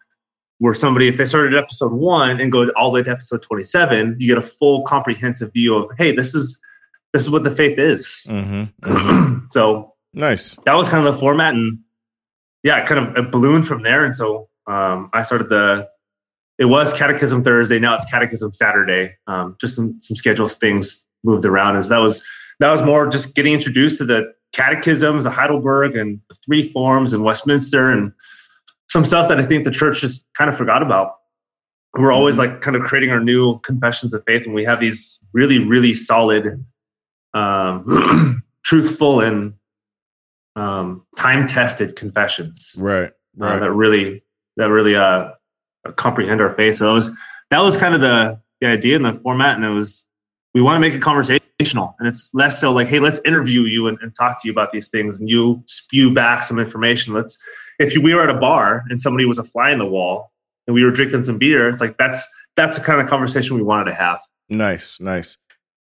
where 0.59 0.75
somebody, 0.75 1.09
if 1.09 1.19
they 1.19 1.27
started 1.27 1.55
at 1.55 1.63
episode 1.63 1.93
one 1.93 2.41
and 2.41 2.51
go 2.51 2.69
all 2.77 2.91
the 2.91 2.95
way 2.95 3.03
to 3.03 3.11
episode 3.11 3.43
27, 3.43 4.17
you 4.19 4.27
get 4.27 4.39
a 4.39 4.47
full 4.47 4.83
comprehensive 4.83 5.53
view 5.53 5.77
of, 5.77 5.91
hey, 5.99 6.15
this 6.15 6.35
is 6.35 6.59
this 7.17 7.23
is 7.23 7.31
what 7.31 7.45
the 7.45 7.51
faith 7.51 7.79
is. 7.79 8.27
Mm-hmm, 8.29 8.89
mm-hmm. 8.89 9.47
so 9.51 9.95
nice. 10.13 10.57
That 10.67 10.75
was 10.75 10.89
kind 10.89 11.07
of 11.07 11.15
the 11.15 11.19
format, 11.19 11.55
and 11.55 11.79
yeah, 12.63 12.79
it 12.83 12.87
kind 12.87 13.07
of 13.07 13.17
it 13.17 13.33
ballooned 13.33 13.67
from 13.67 13.83
there. 13.83 14.05
And 14.05 14.15
so 14.15 14.49
um, 14.67 15.11
I 15.15 15.23
started 15.23 15.49
the. 15.49 15.89
It 16.59 16.67
was 16.67 16.93
Catechism 16.93 17.43
Thursday. 17.43 17.79
Now 17.79 17.97
it's 17.97 18.07
Catechism 18.07 18.53
Saturday. 18.53 19.15
Um, 19.27 19.57
just 19.61 19.75
some 19.75 19.99
some 20.03 20.17
schedules 20.17 20.57
things 20.57 21.07
moved 21.25 21.45
around, 21.47 21.77
and 21.77 21.85
so 21.85 21.91
that 21.91 21.99
was 21.99 22.23
that 22.61 22.71
was 22.71 22.83
more 22.83 23.07
just 23.09 23.35
getting 23.35 23.55
introduced 23.55 23.99
to 23.99 24.05
the 24.05 24.33
catechisms, 24.53 25.25
the 25.25 25.31
Heidelberg, 25.31 25.97
and 25.97 26.21
the 26.29 26.37
three 26.45 26.73
forms 26.73 27.13
in 27.13 27.23
Westminster, 27.23 27.91
and 27.91 28.13
some 28.89 29.05
stuff 29.05 29.29
that 29.29 29.39
I 29.39 29.45
think 29.45 29.65
the 29.65 29.71
church 29.71 30.01
just 30.01 30.27
kind 30.37 30.51
of 30.51 30.57
forgot 30.57 30.83
about. 30.83 31.17
We're 31.99 32.13
always 32.13 32.37
like 32.39 32.61
kind 32.61 32.77
of 32.77 32.83
creating 32.83 33.11
our 33.11 33.21
new 33.21 33.59
confessions 33.61 34.13
of 34.15 34.23
faith, 34.27 34.45
and 34.45 34.55
we 34.55 34.65
have 34.65 34.81
these 34.81 35.19
really, 35.33 35.59
really 35.59 35.95
solid 35.95 36.65
um, 37.35 38.43
truthful 38.65 39.21
and 39.21 39.55
um, 40.57 41.07
time 41.17 41.47
tested 41.47 41.97
confessions. 41.97 42.77
Right. 42.79 43.13
Right. 43.37 43.57
Uh, 43.57 43.61
that 43.61 43.73
really 43.73 44.23
that 44.57 44.71
really 44.71 44.97
uh, 44.97 45.31
comprehend 45.97 46.41
our 46.41 46.55
faith. 46.55 46.77
So 46.77 46.91
it 46.91 46.95
was 46.95 47.11
that 47.51 47.61
was 47.61 47.77
kind 47.77 47.95
of 47.95 48.01
the 48.01 48.41
the 48.61 48.69
idea 48.69 48.97
and 48.97 49.05
the 49.05 49.21
format, 49.21 49.57
and 49.57 49.65
it 49.65 49.71
was 49.71 50.05
we 50.57 50.63
want 50.63 50.77
to 50.77 50.81
make 50.81 50.95
it 50.95 51.03
conversational, 51.03 51.95
and 51.99 52.09
it's 52.09 52.31
less 52.33 52.59
so 52.59 52.73
like, 52.73 52.89
hey, 52.89 52.99
let's 52.99 53.21
interview 53.27 53.65
you 53.65 53.89
and, 53.89 53.99
and 54.01 54.15
talk 54.15 54.41
to 54.41 54.49
you 54.49 54.53
about 54.53 54.73
these 54.73 54.89
things, 54.89 55.19
and 55.19 55.29
you 55.29 55.63
spew 55.67 56.15
back 56.15 56.45
some 56.45 56.59
information. 56.59 57.13
Let's 57.13 57.37
if 57.79 57.95
you, 57.95 58.01
we 58.01 58.15
were 58.15 58.23
at 58.23 58.35
a 58.35 58.41
bar 58.41 58.83
and 58.89 59.03
somebody 59.03 59.27
was 59.27 59.37
a 59.37 59.45
fly 59.45 59.71
in 59.71 59.79
the 59.79 59.85
wall 59.85 60.33
and 60.67 60.73
we 60.73 60.83
were 60.83 60.91
drinking 60.91 61.25
some 61.25 61.37
beer, 61.37 61.69
it's 61.69 61.83
like 61.83 61.99
that's 61.99 62.27
that's 62.57 62.79
the 62.79 62.83
kind 62.83 63.03
of 63.03 63.07
conversation 63.07 63.55
we 63.55 63.63
wanted 63.63 63.91
to 63.91 63.95
have. 63.97 64.19
Nice, 64.49 64.99
nice. 64.99 65.37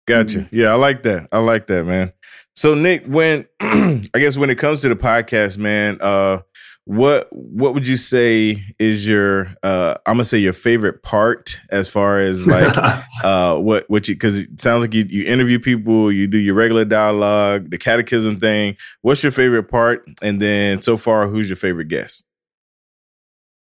Gotcha. 0.08 0.40
Mm-hmm. 0.40 0.56
Yeah, 0.56 0.68
I 0.68 0.76
like 0.76 1.04
that. 1.04 1.28
I 1.34 1.40
like 1.40 1.68
that, 1.68 1.86
man. 1.86 2.14
So 2.56 2.74
Nick, 2.74 3.06
when 3.08 3.46
I 3.60 4.08
guess 4.14 4.38
when 4.38 4.50
it 4.50 4.56
comes 4.56 4.84
to 4.84 4.90
the 4.90 4.96
podcast, 4.96 5.58
man, 5.58 5.98
uh 6.00 6.44
what 6.86 7.28
what 7.32 7.74
would 7.74 7.88
you 7.88 7.96
say 7.96 8.64
is 8.80 9.08
your 9.08 9.48
uh 9.62 9.96
I'm 10.06 10.16
gonna 10.16 10.26
say 10.26 10.40
your 10.40 10.54
favorite 10.54 11.04
part 11.04 11.60
as 11.70 11.88
far 11.88 12.20
as 12.20 12.46
like 12.48 12.76
uh 13.24 13.56
what 13.58 13.88
what 13.90 14.08
you 14.08 14.16
because 14.16 14.40
it 14.40 14.60
sounds 14.60 14.82
like 14.82 14.94
you 14.94 15.06
you 15.08 15.26
interview 15.26 15.60
people, 15.60 16.12
you 16.12 16.28
do 16.28 16.38
your 16.38 16.56
regular 16.56 16.86
dialogue, 16.86 17.70
the 17.70 17.78
catechism 17.78 18.40
thing. 18.40 18.78
What's 19.02 19.22
your 19.22 19.32
favorite 19.32 19.66
part? 19.66 20.08
And 20.22 20.42
then 20.42 20.82
so 20.82 20.98
far, 20.98 21.28
who's 21.28 21.50
your 21.50 21.58
favorite 21.58 21.88
guest? 21.88 22.24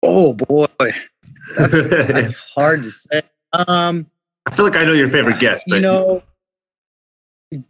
Oh 0.02 0.32
boy. 0.32 0.66
That's 1.56 1.74
that's 1.74 2.34
hard 2.34 2.84
to 2.84 2.90
say. 2.90 3.22
Um 3.52 4.06
I 4.46 4.54
feel 4.54 4.64
like 4.64 4.76
I 4.76 4.84
know 4.84 4.92
your 4.92 5.10
favorite 5.10 5.40
guest, 5.40 5.64
but 5.68 5.76
you 5.76 5.82
know, 5.82 6.22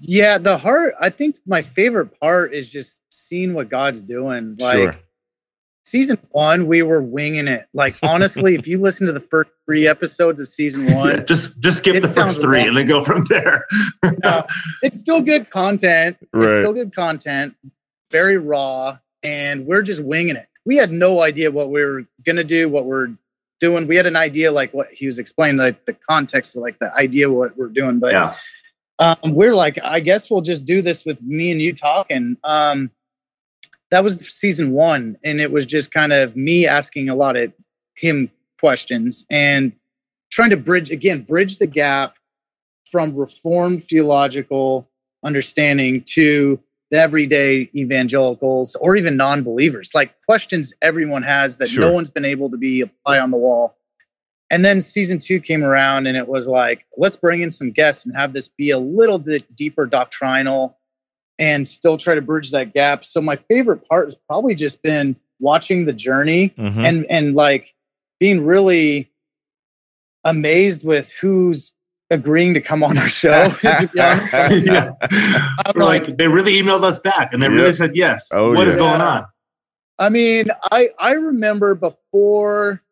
yeah, 0.00 0.38
the 0.38 0.56
heart. 0.56 0.94
I 1.00 1.10
think 1.10 1.36
my 1.46 1.62
favorite 1.62 2.18
part 2.20 2.54
is 2.54 2.70
just 2.70 3.00
seeing 3.10 3.54
what 3.54 3.68
God's 3.68 4.02
doing. 4.02 4.56
Like 4.58 4.74
sure. 4.74 4.96
Season 5.84 6.18
one, 6.30 6.66
we 6.66 6.82
were 6.82 7.02
winging 7.02 7.48
it. 7.48 7.66
Like 7.74 7.96
honestly, 8.02 8.54
if 8.54 8.66
you 8.66 8.80
listen 8.80 9.06
to 9.06 9.12
the 9.12 9.20
first 9.20 9.50
three 9.66 9.86
episodes 9.86 10.40
of 10.40 10.48
season 10.48 10.94
one, 10.94 11.26
just 11.26 11.60
just 11.60 11.78
skip 11.78 12.00
the 12.02 12.08
first 12.08 12.40
three 12.40 12.58
wrong. 12.58 12.68
and 12.68 12.76
then 12.76 12.86
go 12.86 13.04
from 13.04 13.24
there. 13.24 13.66
no, 14.22 14.44
it's 14.82 14.98
still 15.00 15.20
good 15.20 15.50
content. 15.50 16.16
Right. 16.32 16.50
It's 16.50 16.62
still 16.62 16.72
good 16.72 16.94
content. 16.94 17.54
Very 18.10 18.36
raw, 18.36 18.98
and 19.22 19.66
we're 19.66 19.82
just 19.82 20.02
winging 20.02 20.36
it. 20.36 20.48
We 20.64 20.76
had 20.76 20.92
no 20.92 21.22
idea 21.22 21.50
what 21.50 21.70
we 21.70 21.84
were 21.84 22.04
gonna 22.24 22.44
do, 22.44 22.68
what 22.68 22.84
we're 22.84 23.08
doing. 23.62 23.86
We 23.86 23.96
had 23.96 24.06
an 24.06 24.16
idea, 24.16 24.52
like 24.52 24.74
what 24.74 24.88
he 24.92 25.06
was 25.06 25.18
explaining, 25.18 25.56
like 25.56 25.86
the 25.86 25.96
context, 26.08 26.56
like 26.56 26.78
the 26.80 26.92
idea 26.94 27.30
what 27.30 27.56
we're 27.56 27.68
doing. 27.68 28.00
But 28.00 28.12
yeah. 28.12 28.34
um, 28.98 29.34
we're 29.34 29.54
like, 29.54 29.78
I 29.82 30.00
guess 30.00 30.28
we'll 30.28 30.40
just 30.42 30.66
do 30.66 30.82
this 30.82 31.04
with 31.04 31.22
me 31.22 31.52
and 31.52 31.62
you 31.62 31.74
talking. 31.74 32.36
Um, 32.42 32.90
that 33.92 34.02
was 34.02 34.18
season 34.26 34.72
one, 34.72 35.18
and 35.22 35.38
it 35.38 35.52
was 35.52 35.66
just 35.66 35.92
kind 35.92 36.14
of 36.14 36.34
me 36.34 36.66
asking 36.66 37.10
a 37.10 37.14
lot 37.14 37.36
of 37.36 37.52
him 37.94 38.30
questions 38.58 39.26
and 39.30 39.72
trying 40.30 40.48
to 40.48 40.56
bridge 40.56 40.90
again, 40.90 41.22
bridge 41.22 41.58
the 41.58 41.66
gap 41.66 42.16
from 42.90 43.14
reformed 43.14 43.84
theological 43.88 44.88
understanding 45.22 46.02
to 46.14 46.58
the 46.90 46.98
everyday 46.98 47.70
evangelicals 47.74 48.76
or 48.76 48.96
even 48.96 49.16
non-believers 49.16 49.90
like 49.94 50.14
questions 50.26 50.72
everyone 50.82 51.22
has 51.22 51.56
that 51.58 51.68
sure. 51.68 51.86
no 51.86 51.92
one's 51.92 52.10
been 52.10 52.24
able 52.24 52.50
to 52.50 52.58
be 52.58 52.82
apply 52.82 53.18
on 53.18 53.30
the 53.30 53.36
wall 53.36 53.76
and 54.50 54.62
then 54.62 54.80
season 54.80 55.18
two 55.18 55.40
came 55.40 55.64
around 55.64 56.06
and 56.06 56.18
it 56.18 56.28
was 56.28 56.48
like 56.48 56.84
let's 56.98 57.16
bring 57.16 57.40
in 57.40 57.50
some 57.50 57.70
guests 57.70 58.04
and 58.04 58.14
have 58.14 58.34
this 58.34 58.48
be 58.48 58.70
a 58.70 58.78
little 58.78 59.18
bit 59.18 59.54
deeper 59.56 59.86
doctrinal 59.86 60.76
and 61.42 61.66
still 61.66 61.96
try 61.96 62.14
to 62.14 62.22
bridge 62.22 62.52
that 62.52 62.72
gap 62.72 63.04
so 63.04 63.20
my 63.20 63.36
favorite 63.36 63.86
part 63.88 64.06
has 64.06 64.16
probably 64.28 64.54
just 64.54 64.80
been 64.82 65.16
watching 65.40 65.84
the 65.84 65.92
journey 65.92 66.54
mm-hmm. 66.56 66.80
and 66.80 67.04
and 67.10 67.34
like 67.34 67.74
being 68.20 68.44
really 68.46 69.10
amazed 70.24 70.84
with 70.84 71.12
who's 71.20 71.72
agreeing 72.12 72.54
to 72.54 72.60
come 72.60 72.84
on 72.84 72.96
our 72.96 73.08
show. 73.08 73.48
to 73.60 73.90
be 73.92 74.00
honest, 74.00 74.34
I'm, 74.34 74.64
yeah. 74.64 74.92
I'm 75.66 75.80
like, 75.80 76.16
they 76.18 76.28
really 76.28 76.52
emailed 76.52 76.84
us 76.84 76.98
back 76.98 77.32
and 77.32 77.42
they 77.42 77.48
really 77.48 77.72
said 77.72 77.96
yes. 77.96 78.28
Oh, 78.32 78.52
What 78.52 78.68
is 78.68 78.74
yeah. 78.74 78.78
going 78.78 79.00
on? 79.00 79.26
I 79.98 80.08
mean, 80.08 80.46
I 80.70 80.90
I 80.98 81.12
remember 81.12 81.74
before 81.74 82.82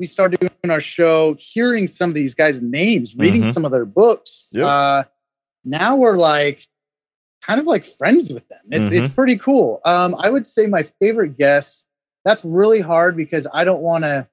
we 0.00 0.06
started 0.06 0.40
doing 0.40 0.70
our 0.70 0.80
show, 0.80 1.36
hearing 1.38 1.88
some 1.88 2.10
of 2.10 2.14
these 2.14 2.34
guys' 2.34 2.62
names, 2.62 3.16
reading 3.16 3.42
Mhm. 3.42 3.52
some 3.52 3.64
of 3.64 3.72
their 3.72 3.84
books. 3.84 4.50
Yep. 4.52 4.64
Uh, 4.64 5.02
now 5.64 5.96
we're 5.96 6.16
like 6.16 6.66
kind 7.44 7.60
of 7.60 7.66
like 7.66 7.84
friends 7.84 8.28
with 8.28 8.46
them. 8.48 8.58
It's 8.70 8.86
Mm-hmm. 8.86 9.04
it's 9.04 9.14
pretty 9.14 9.38
cool. 9.38 9.80
Um, 9.84 10.14
I 10.18 10.30
would 10.30 10.46
say 10.46 10.66
my 10.66 10.88
favorite 11.00 11.36
guest. 11.36 11.86
That's 12.24 12.44
really 12.44 12.80
hard 12.80 13.16
because 13.16 13.46
I 13.52 13.64
don't 13.64 13.80
want 13.80 14.04
to 14.04 14.26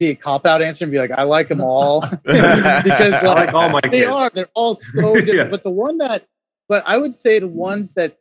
be 0.00 0.10
a 0.10 0.14
cop 0.14 0.46
out 0.46 0.62
answer 0.62 0.84
and 0.84 0.90
be 0.90 0.98
like 0.98 1.12
I 1.12 1.22
like 1.22 1.48
them 1.48 1.60
all 1.60 2.00
because 2.24 3.14
I 3.14 3.20
like, 3.22 3.22
like 3.46 3.54
all 3.54 3.68
my 3.68 3.80
they 3.82 4.00
kids. 4.00 4.10
are. 4.10 4.30
They're 4.30 4.48
all 4.54 4.74
so 4.74 5.14
different. 5.14 5.28
Yeah. 5.28 5.44
But 5.44 5.62
the 5.62 5.70
one 5.70 5.98
that, 5.98 6.26
but 6.68 6.82
I 6.86 6.96
would 6.96 7.14
say 7.14 7.38
the 7.38 7.46
ones 7.46 7.94
that 7.94 8.18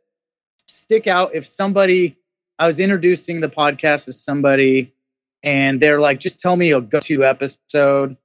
stick 0.68 1.08
out 1.08 1.34
if 1.34 1.48
somebody, 1.48 2.18
I 2.60 2.68
was 2.68 2.80
introducing 2.80 3.42
the 3.42 3.50
podcast 3.50 4.06
to 4.06 4.14
somebody 4.14 4.94
and 5.42 5.82
they're 5.82 6.00
like, 6.00 6.20
just 6.20 6.40
tell 6.40 6.56
me 6.56 6.72
a 6.72 6.80
go 6.82 7.00
to 7.00 7.26
episode. 7.26 8.18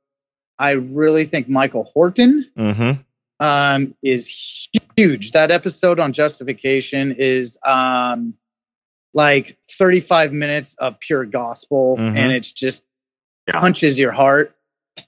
I 0.58 0.72
really 0.72 1.24
think 1.24 1.48
Michael 1.48 1.84
Horton 1.94 2.50
mm-hmm. 2.58 3.00
Um, 3.40 3.94
is 4.02 4.28
huge. 4.96 5.32
That 5.32 5.50
episode 5.50 5.98
on 6.00 6.12
justification 6.12 7.12
is 7.18 7.58
um, 7.66 8.34
like 9.14 9.58
35 9.78 10.32
minutes 10.32 10.74
of 10.78 10.98
pure 11.00 11.24
gospel 11.24 11.96
Mhm. 11.98 12.16
and 12.16 12.32
it's 12.32 12.50
just 12.52 12.84
Yeah. 13.46 13.60
punches 13.60 13.98
your 13.98 14.12
heart. 14.12 14.54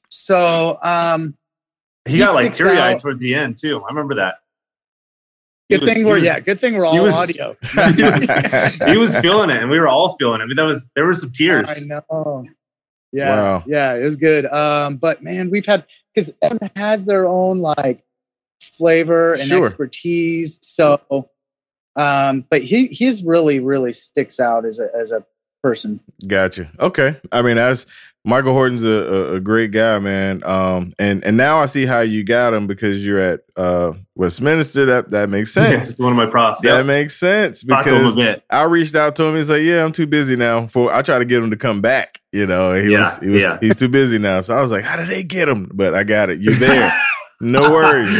So, 0.09 0.79
um, 0.83 1.37
He 2.09 2.19
got 2.19 2.35
like 2.35 2.47
sticks 2.55 2.59
teary 2.59 2.79
eyed 2.79 2.95
out. 2.97 3.01
toward 3.03 3.19
the 3.19 3.35
end 3.35 3.59
too. 3.59 3.83
I 3.83 3.89
remember 3.89 4.15
that. 4.17 4.37
He 5.69 5.75
Good 5.77 5.83
was- 5.83 5.89
thing 5.91 5.99
he 5.99 6.05
we're 6.05 6.15
was- 6.17 6.25
yeah. 6.25 6.41
Good 6.41 6.61
thing 6.61 6.75
we're 6.75 6.91
he 6.91 6.99
all 6.99 7.05
was- 7.05 7.15
audio. 7.15 7.57
he 8.91 8.97
was 8.97 9.15
feeling 9.17 9.51
it, 9.51 9.61
and 9.63 9.71
we 9.71 9.79
were 9.79 9.87
all 9.89 10.17
feeling 10.17 10.41
it. 10.41 10.45
I 10.45 10.47
mean, 10.47 10.57
that 10.57 10.65
was 10.65 10.89
there 10.97 11.05
were 11.05 11.15
some 11.15 11.31
tears. 11.31 11.69
I 11.71 11.87
know. 11.87 12.47
Yeah, 13.13 13.31
Wow. 13.31 13.65
yeah, 13.67 13.95
it 13.95 14.03
was 14.03 14.17
good. 14.17 14.47
Um, 14.47 14.97
but 14.97 15.23
man, 15.23 15.51
we've 15.51 15.67
had 15.67 15.85
because 16.15 16.33
everyone 16.41 16.71
has 16.77 17.05
their 17.07 17.27
own 17.27 17.59
like 17.61 18.03
flavor 18.79 19.33
and 19.35 19.43
Sure. 19.43 19.67
expertise. 19.67 20.59
So, 20.63 21.01
um, 21.97 22.45
but 22.51 22.63
he 22.63 22.87
he's 22.89 23.23
really 23.23 23.59
really 23.61 23.93
sticks 23.93 24.39
out 24.41 24.65
as 24.65 24.79
a 24.79 24.89
as 24.99 25.13
a 25.13 25.25
person. 25.63 26.01
Gotcha. 26.27 26.71
Okay. 26.79 27.21
I 27.31 27.43
mean, 27.43 27.59
as 27.59 27.87
Michael 28.25 28.53
Horton's 28.53 28.85
a, 28.85 28.91
a, 28.91 29.35
a 29.37 29.41
great 29.41 29.71
guy, 29.73 29.99
man. 29.99 30.43
Um, 30.45 30.93
and 30.99 31.25
and 31.25 31.37
now 31.37 31.59
I 31.61 31.67
see 31.67 31.87
how 31.87 32.01
you 32.01 32.23
got 32.23 32.53
him 32.55 32.67
because 32.67 33.05
you're 33.05 33.19
at 33.21 33.41
uh 33.57 33.93
Westminster. 34.15 34.87
That 34.87 35.11
that 35.11 35.29
makes 35.31 35.53
sense. 35.55 35.91
It's 35.91 35.99
one 35.99 36.13
of 36.13 36.17
my 36.17 36.27
props. 36.27 36.63
That 36.63 36.69
Yeah, 36.77 36.83
makes 36.83 37.17
sense 37.17 37.63
talked 37.63 37.89
to 37.89 37.95
him 37.95 38.07
a 38.07 38.15
because. 38.15 38.43
I 38.51 38.63
reached 38.65 38.95
out 38.95 39.17
to 39.17 39.25
him. 39.25 39.37
He's 39.37 39.51
like, 39.51 39.63
"Yeah, 39.63 39.85
I'm 39.85 39.93
too 39.93 40.07
busy 40.07 40.37
now." 40.37 40.67
For 40.67 40.93
I 40.93 41.03
try 41.03 41.19
to 41.19 41.25
get 41.25 41.43
him 41.43 41.51
to 41.51 41.57
come 41.57 41.81
back. 41.81 42.21
You 42.33 42.47
know, 42.47 42.75
he 42.75 42.95
was 42.95 43.19
he 43.19 43.29
was 43.29 43.43
yeah. 43.43 43.59
he's 43.61 43.77
too 43.77 43.89
busy 43.89 44.19
now. 44.19 44.41
So 44.43 44.57
I 44.57 44.61
was 44.61 44.71
like, 44.71 44.85
"How 44.85 44.97
did 44.97 45.09
they 45.09 45.23
get 45.25 45.49
him?" 45.49 45.71
But 45.75 45.95
I 45.95 46.05
got 46.05 46.31
it. 46.31 46.41
You're 46.41 46.55
there. 46.55 46.93
No 47.41 47.71
worries. 47.73 48.17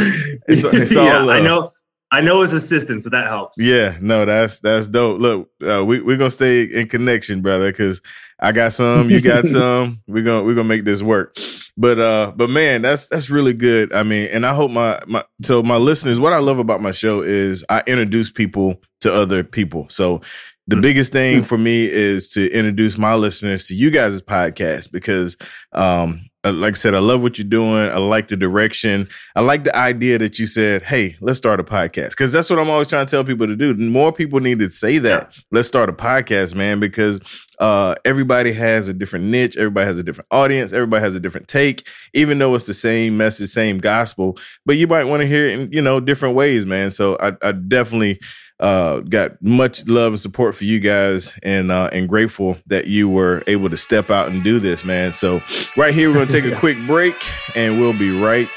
It's- 0.47 0.63
it's 0.63 0.95
all 0.95 1.05
yeah, 1.05 1.25
I 1.25 1.41
know. 1.41 1.71
I 2.13 2.19
know 2.19 2.41
his 2.41 2.51
assistant, 2.51 3.05
so 3.05 3.09
that 3.11 3.27
helps. 3.27 3.57
Yeah, 3.57 3.95
no, 4.01 4.25
that's 4.25 4.59
that's 4.59 4.89
dope. 4.89 5.21
Look, 5.21 5.49
uh, 5.65 5.85
we 5.85 6.01
we're 6.01 6.17
gonna 6.17 6.29
stay 6.29 6.63
in 6.63 6.89
connection, 6.89 7.41
brother, 7.41 7.71
because 7.71 8.01
I 8.37 8.51
got 8.51 8.73
some, 8.73 9.09
you 9.09 9.21
got 9.21 9.45
some. 9.47 10.01
We're 10.07 10.23
gonna 10.25 10.43
we're 10.43 10.55
gonna 10.55 10.67
make 10.67 10.83
this 10.83 11.01
work. 11.01 11.37
But 11.77 11.99
uh, 11.99 12.33
but 12.35 12.49
man, 12.49 12.81
that's 12.81 13.07
that's 13.07 13.29
really 13.29 13.53
good. 13.53 13.93
I 13.93 14.03
mean, 14.03 14.27
and 14.33 14.45
I 14.45 14.53
hope 14.53 14.71
my 14.71 14.99
my 15.07 15.23
so 15.41 15.63
my 15.63 15.77
listeners, 15.77 16.19
what 16.19 16.33
I 16.33 16.39
love 16.39 16.59
about 16.59 16.81
my 16.81 16.91
show 16.91 17.21
is 17.21 17.63
I 17.69 17.81
introduce 17.87 18.29
people 18.29 18.81
to 18.99 19.13
other 19.13 19.45
people. 19.45 19.87
So 19.87 20.19
the 20.67 20.75
Mm. 20.77 20.81
biggest 20.81 21.11
thing 21.11 21.43
for 21.43 21.57
me 21.57 21.85
is 21.89 22.29
to 22.31 22.49
introduce 22.51 22.97
my 22.97 23.15
listeners 23.15 23.67
to 23.67 23.75
you 23.75 23.91
guys' 23.91 24.21
podcast 24.21 24.91
because 24.91 25.37
um 25.73 26.21
uh, 26.43 26.51
like 26.51 26.73
I 26.73 26.75
said, 26.75 26.95
I 26.95 26.99
love 26.99 27.21
what 27.21 27.37
you're 27.37 27.47
doing. 27.47 27.75
I 27.91 27.97
like 27.99 28.27
the 28.29 28.35
direction. 28.35 29.07
I 29.35 29.41
like 29.41 29.63
the 29.63 29.75
idea 29.77 30.17
that 30.17 30.39
you 30.39 30.47
said, 30.47 30.81
"Hey, 30.81 31.15
let's 31.21 31.37
start 31.37 31.59
a 31.59 31.63
podcast." 31.63 32.09
Because 32.11 32.31
that's 32.31 32.49
what 32.49 32.57
I'm 32.57 32.67
always 32.67 32.87
trying 32.87 33.05
to 33.05 33.11
tell 33.11 33.23
people 33.23 33.45
to 33.45 33.55
do. 33.55 33.75
More 33.75 34.11
people 34.11 34.39
need 34.39 34.57
to 34.57 34.71
say 34.71 34.97
that. 34.97 35.37
Let's 35.51 35.67
start 35.67 35.87
a 35.87 35.93
podcast, 35.93 36.55
man. 36.55 36.79
Because 36.79 37.19
uh, 37.59 37.93
everybody 38.05 38.53
has 38.53 38.87
a 38.87 38.93
different 38.95 39.25
niche. 39.25 39.55
Everybody 39.55 39.85
has 39.85 39.99
a 39.99 40.03
different 40.03 40.29
audience. 40.31 40.73
Everybody 40.73 41.03
has 41.03 41.15
a 41.15 41.19
different 41.19 41.47
take. 41.47 41.87
Even 42.15 42.39
though 42.39 42.55
it's 42.55 42.65
the 42.65 42.73
same 42.73 43.17
message, 43.17 43.49
same 43.49 43.77
gospel, 43.77 44.35
but 44.65 44.77
you 44.77 44.87
might 44.87 45.03
want 45.03 45.21
to 45.21 45.27
hear 45.27 45.45
it 45.45 45.59
in 45.59 45.71
you 45.71 45.81
know 45.83 45.99
different 45.99 46.33
ways, 46.33 46.65
man. 46.65 46.89
So 46.89 47.17
I, 47.19 47.33
I 47.43 47.51
definitely 47.51 48.19
uh, 48.61 48.99
got 49.01 49.41
much 49.41 49.87
love 49.87 50.13
and 50.13 50.19
support 50.19 50.55
for 50.55 50.63
you 50.63 50.79
guys, 50.79 51.33
and 51.43 51.71
uh, 51.71 51.89
and 51.91 52.07
grateful 52.07 52.57
that 52.67 52.87
you 52.87 53.09
were 53.09 53.43
able 53.47 53.69
to 53.69 53.77
step 53.77 54.11
out 54.11 54.29
and 54.29 54.43
do 54.43 54.59
this, 54.59 54.85
man. 54.85 55.13
So 55.13 55.41
right 55.75 55.93
here, 55.93 56.09
we're 56.09 56.25
gonna 56.25 56.27
take 56.27 56.45
a 56.45 56.55
quick 56.59 56.77
break, 56.85 57.15
and 57.55 57.79
we'll 57.79 57.97
be 57.97 58.11
right 58.11 58.49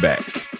back. 0.00 0.59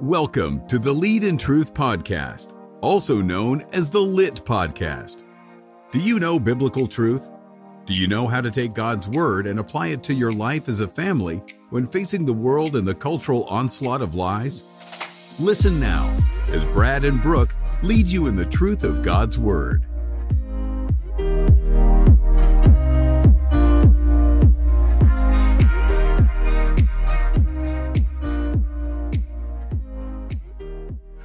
Welcome 0.00 0.66
to 0.68 0.78
the 0.78 0.94
Lead 0.94 1.24
in 1.24 1.36
Truth 1.36 1.74
Podcast, 1.74 2.54
also 2.80 3.20
known 3.20 3.62
as 3.74 3.90
the 3.90 4.00
Lit 4.00 4.36
Podcast. 4.36 5.24
Do 5.92 5.98
you 5.98 6.18
know 6.18 6.38
biblical 6.38 6.86
truth? 6.86 7.28
Do 7.84 7.92
you 7.92 8.06
know 8.06 8.26
how 8.26 8.40
to 8.40 8.50
take 8.50 8.72
God's 8.72 9.10
Word 9.10 9.46
and 9.46 9.60
apply 9.60 9.88
it 9.88 10.02
to 10.04 10.14
your 10.14 10.32
life 10.32 10.70
as 10.70 10.80
a 10.80 10.88
family 10.88 11.42
when 11.68 11.84
facing 11.84 12.24
the 12.24 12.32
world 12.32 12.76
and 12.76 12.88
the 12.88 12.94
cultural 12.94 13.44
onslaught 13.44 14.00
of 14.00 14.14
lies? 14.14 14.62
Listen 15.38 15.78
now 15.78 16.10
as 16.48 16.64
Brad 16.64 17.04
and 17.04 17.22
Brooke 17.22 17.54
lead 17.82 18.08
you 18.08 18.26
in 18.26 18.36
the 18.36 18.46
truth 18.46 18.84
of 18.84 19.02
God's 19.02 19.38
Word. 19.38 19.84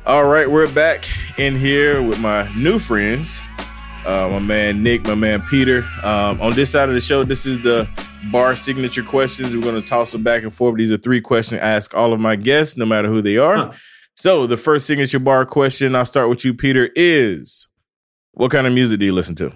All 0.08 0.26
right, 0.28 0.48
we're 0.50 0.72
back 0.72 1.10
in 1.40 1.56
here 1.56 2.00
with 2.00 2.20
my 2.20 2.48
new 2.56 2.78
friends. 2.78 3.42
Uh, 4.06 4.30
my 4.30 4.38
man 4.38 4.84
Nick, 4.84 5.04
my 5.08 5.16
man 5.16 5.42
Peter. 5.42 5.84
Um, 6.04 6.40
on 6.42 6.54
this 6.54 6.70
side 6.70 6.90
of 6.90 6.94
the 6.94 7.02
show, 7.02 7.24
this 7.24 7.48
is 7.48 7.60
the 7.62 7.90
bar 8.32 8.56
signature 8.56 9.02
questions. 9.02 9.56
We're 9.56 9.64
going 9.64 9.82
to 9.82 9.88
toss 9.88 10.12
them 10.12 10.22
back 10.22 10.44
and 10.44 10.54
forth. 10.54 10.78
These 10.78 10.92
are 10.92 10.98
three 10.98 11.22
questions 11.22 11.60
I 11.60 11.66
ask 11.70 11.96
all 11.96 12.14
of 12.14 12.20
my 12.20 12.36
guests, 12.36 12.78
no 12.78 12.86
matter 12.86 13.08
who 13.08 13.24
they 13.24 13.38
are. 13.38 13.58
Huh. 13.58 13.72
So 14.16 14.46
the 14.46 14.58
first 14.58 14.86
signature 14.86 15.18
bar 15.18 15.44
question, 15.44 15.96
I'll 15.96 16.06
start 16.06 16.30
with 16.30 16.46
you, 16.46 16.54
Peter, 16.54 16.92
is 16.96 17.68
what 18.34 18.52
kind 18.52 18.68
of 18.68 18.74
music 18.74 19.00
do 19.00 19.08
you 19.08 19.12
listen 19.12 19.34
to? 19.38 19.54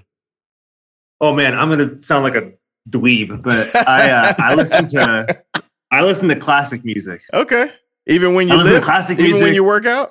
Oh 1.22 1.32
man, 1.32 1.54
I'm 1.54 1.70
gonna 1.70 2.02
sound 2.02 2.24
like 2.24 2.34
a 2.34 2.54
dweeb, 2.90 3.44
but 3.44 3.76
I 3.88 4.10
uh, 4.10 4.34
I 4.40 4.56
listen 4.56 4.88
to 4.88 5.44
I 5.92 6.02
listen 6.02 6.28
to 6.30 6.36
classic 6.36 6.84
music. 6.84 7.22
Okay. 7.36 7.72
Even 8.08 8.34
when 8.34 8.48
you 8.48 8.58
to 8.58 8.64
live, 8.64 8.84
classic 8.84 9.20
even 9.20 9.42
when 9.42 9.54
you 9.54 9.64
work 9.64 9.86
out? 9.86 10.10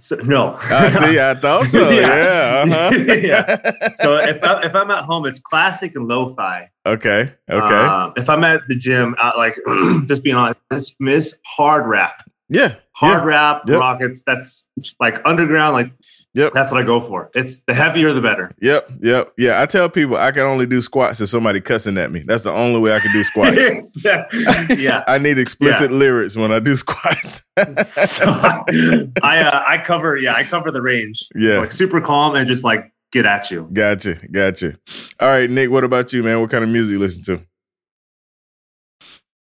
So, 0.00 0.16
no, 0.16 0.56
I 0.60 0.90
see. 0.90 1.20
I 1.20 1.34
thought 1.34 1.66
so. 1.68 1.90
Yeah. 2.00 2.64
Yeah. 2.64 2.90
uh-huh. 2.90 3.14
Yeah. 3.14 3.94
so 3.96 4.16
if 4.16 4.42
I, 4.42 4.62
if 4.64 4.74
I'm 4.74 4.90
at 4.90 5.04
home, 5.04 5.26
it's 5.26 5.40
classic 5.40 5.94
and 5.94 6.08
lo-fi. 6.08 6.70
Okay. 6.86 7.34
Okay. 7.50 7.74
Uh, 7.74 8.10
if 8.16 8.28
I'm 8.28 8.42
at 8.44 8.62
the 8.68 8.74
gym, 8.74 9.14
uh, 9.22 9.32
like 9.36 9.56
just 10.06 10.22
being 10.22 10.36
honest, 10.36 10.60
it's, 10.70 10.94
it's 11.00 11.38
hard 11.44 11.86
rap, 11.86 12.24
yeah. 12.48 12.76
hard 12.92 13.22
yeah. 13.22 13.24
rap, 13.24 13.62
Yep. 13.68 13.78
rockets. 13.78 14.22
That's 14.26 14.66
like 14.98 15.16
underground. 15.24 15.74
Like 15.74 15.92
Yep. 16.34 16.52
that's 16.54 16.70
what 16.70 16.80
I 16.80 16.84
go 16.84 17.00
for. 17.06 17.28
It's 17.34 17.62
the 17.64 17.74
heavier 17.74 18.12
the 18.12 18.20
better. 18.20 18.52
Yep, 18.60 18.90
yep, 19.00 19.32
yeah. 19.36 19.60
I 19.60 19.66
tell 19.66 19.88
people 19.88 20.16
I 20.16 20.30
can 20.30 20.42
only 20.42 20.64
do 20.64 20.80
squats 20.80 21.20
if 21.20 21.28
somebody 21.28 21.60
cussing 21.60 21.98
at 21.98 22.12
me. 22.12 22.22
That's 22.24 22.44
the 22.44 22.52
only 22.52 22.78
way 22.78 22.94
I 22.94 23.00
can 23.00 23.12
do 23.12 23.22
squats. 23.24 24.04
yeah. 24.78 25.04
I 25.08 25.18
need 25.18 25.38
explicit 25.38 25.90
lyrics 25.90 26.36
when 26.36 26.52
I 26.52 26.60
do 26.60 26.76
squats. 26.76 27.42
so 27.56 28.26
I 28.30 29.12
uh, 29.22 29.64
I 29.66 29.78
cover 29.84 30.16
yeah 30.16 30.34
I 30.34 30.44
cover 30.44 30.70
the 30.70 30.80
range. 30.80 31.26
Yeah. 31.34 31.58
like 31.58 31.72
super 31.72 32.00
calm 32.00 32.36
and 32.36 32.46
just 32.46 32.62
like 32.62 32.92
get 33.12 33.26
at 33.26 33.50
you. 33.50 33.68
gotcha, 33.72 34.20
gotcha. 34.30 34.78
All 35.18 35.28
right, 35.28 35.50
Nick. 35.50 35.70
What 35.70 35.82
about 35.82 36.12
you, 36.12 36.22
man? 36.22 36.40
What 36.40 36.50
kind 36.50 36.62
of 36.62 36.70
music 36.70 36.92
you 36.92 36.98
listen 37.00 37.24
to? 37.24 37.44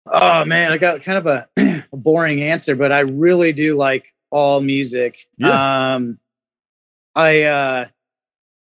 Oh 0.07 0.43
man, 0.45 0.71
I 0.71 0.77
got 0.77 1.03
kind 1.03 1.17
of 1.19 1.27
a, 1.27 1.47
a 1.93 1.97
boring 1.97 2.41
answer, 2.41 2.75
but 2.75 2.91
I 2.91 3.01
really 3.01 3.53
do 3.53 3.77
like 3.77 4.05
all 4.31 4.59
music. 4.59 5.17
Yeah. 5.37 5.93
Um, 5.95 6.19
I 7.15 7.43
uh, 7.43 7.85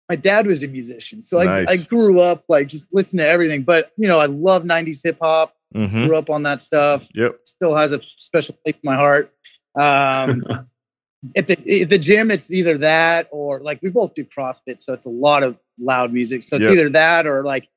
my 0.07 0.15
dad 0.15 0.47
was 0.47 0.63
a 0.63 0.67
musician, 0.67 1.23
so 1.23 1.39
I, 1.39 1.65
I 1.67 1.77
grew 1.77 2.19
up 2.19 2.43
like 2.47 2.67
just 2.67 2.87
listening 2.91 3.23
to 3.23 3.29
everything. 3.29 3.63
But 3.63 3.91
you 3.97 4.07
know, 4.07 4.19
I 4.19 4.25
love 4.25 4.63
'90s 4.63 5.01
hip 5.03 5.17
hop. 5.21 5.55
Mm-hmm. 5.75 6.07
Grew 6.07 6.17
up 6.17 6.29
on 6.31 6.43
that 6.43 6.61
stuff. 6.61 7.07
Yep. 7.13 7.41
Still 7.45 7.75
has 7.75 7.91
a 7.91 8.01
special 8.17 8.55
place 8.63 8.75
in 8.75 8.81
my 8.83 8.95
heart. 8.95 9.31
Um, 9.79 10.43
at 11.35 11.47
the 11.47 11.81
at 11.81 11.89
the 11.89 11.99
gym, 11.99 12.31
it's 12.31 12.51
either 12.51 12.77
that 12.79 13.27
or 13.31 13.59
like 13.59 13.79
we 13.83 13.89
both 13.89 14.15
do 14.15 14.25
CrossFit, 14.25 14.81
so 14.81 14.93
it's 14.93 15.05
a 15.05 15.09
lot 15.09 15.43
of 15.43 15.57
loud 15.79 16.11
music. 16.11 16.41
So 16.43 16.55
it's 16.55 16.63
Yep. 16.63 16.73
either 16.73 16.89
that 16.91 17.27
or 17.27 17.43
like 17.43 17.67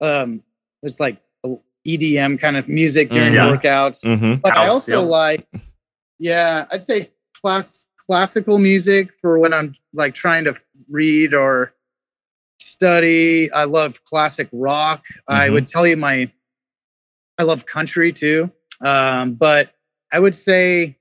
um, 0.00 0.42
it's 0.82 0.98
like 0.98 1.18
EDM 1.86 2.40
kind 2.40 2.56
of 2.56 2.68
music 2.68 3.10
during 3.10 3.32
Mhm. 3.34 3.58
workouts. 3.58 4.00
Mm-hmm. 4.02 4.34
But 4.40 4.56
I 4.56 4.66
also 4.68 5.02
yep. 5.02 5.10
like, 5.10 5.46
yeah, 6.18 6.66
I'd 6.70 6.84
say 6.84 7.10
class 7.40 7.86
classical 8.14 8.58
music 8.58 9.12
for 9.20 9.38
when 9.38 9.52
I'm 9.54 9.76
like 9.94 10.16
trying 10.16 10.42
to 10.42 10.54
read 10.90 11.32
or 11.32 11.72
study. 12.60 13.52
I 13.52 13.64
love 13.64 14.04
classic 14.04 14.48
rock. 14.50 15.04
I 15.28 15.46
Mhm. 15.46 15.52
would 15.52 15.68
tell 15.68 15.86
you 15.86 15.96
my, 15.96 16.28
I 17.38 17.44
love 17.44 17.66
country 17.66 18.12
too. 18.12 18.50
Um, 18.80 19.34
but 19.34 19.74
I 20.10 20.18
would 20.18 20.34
say, 20.34 20.96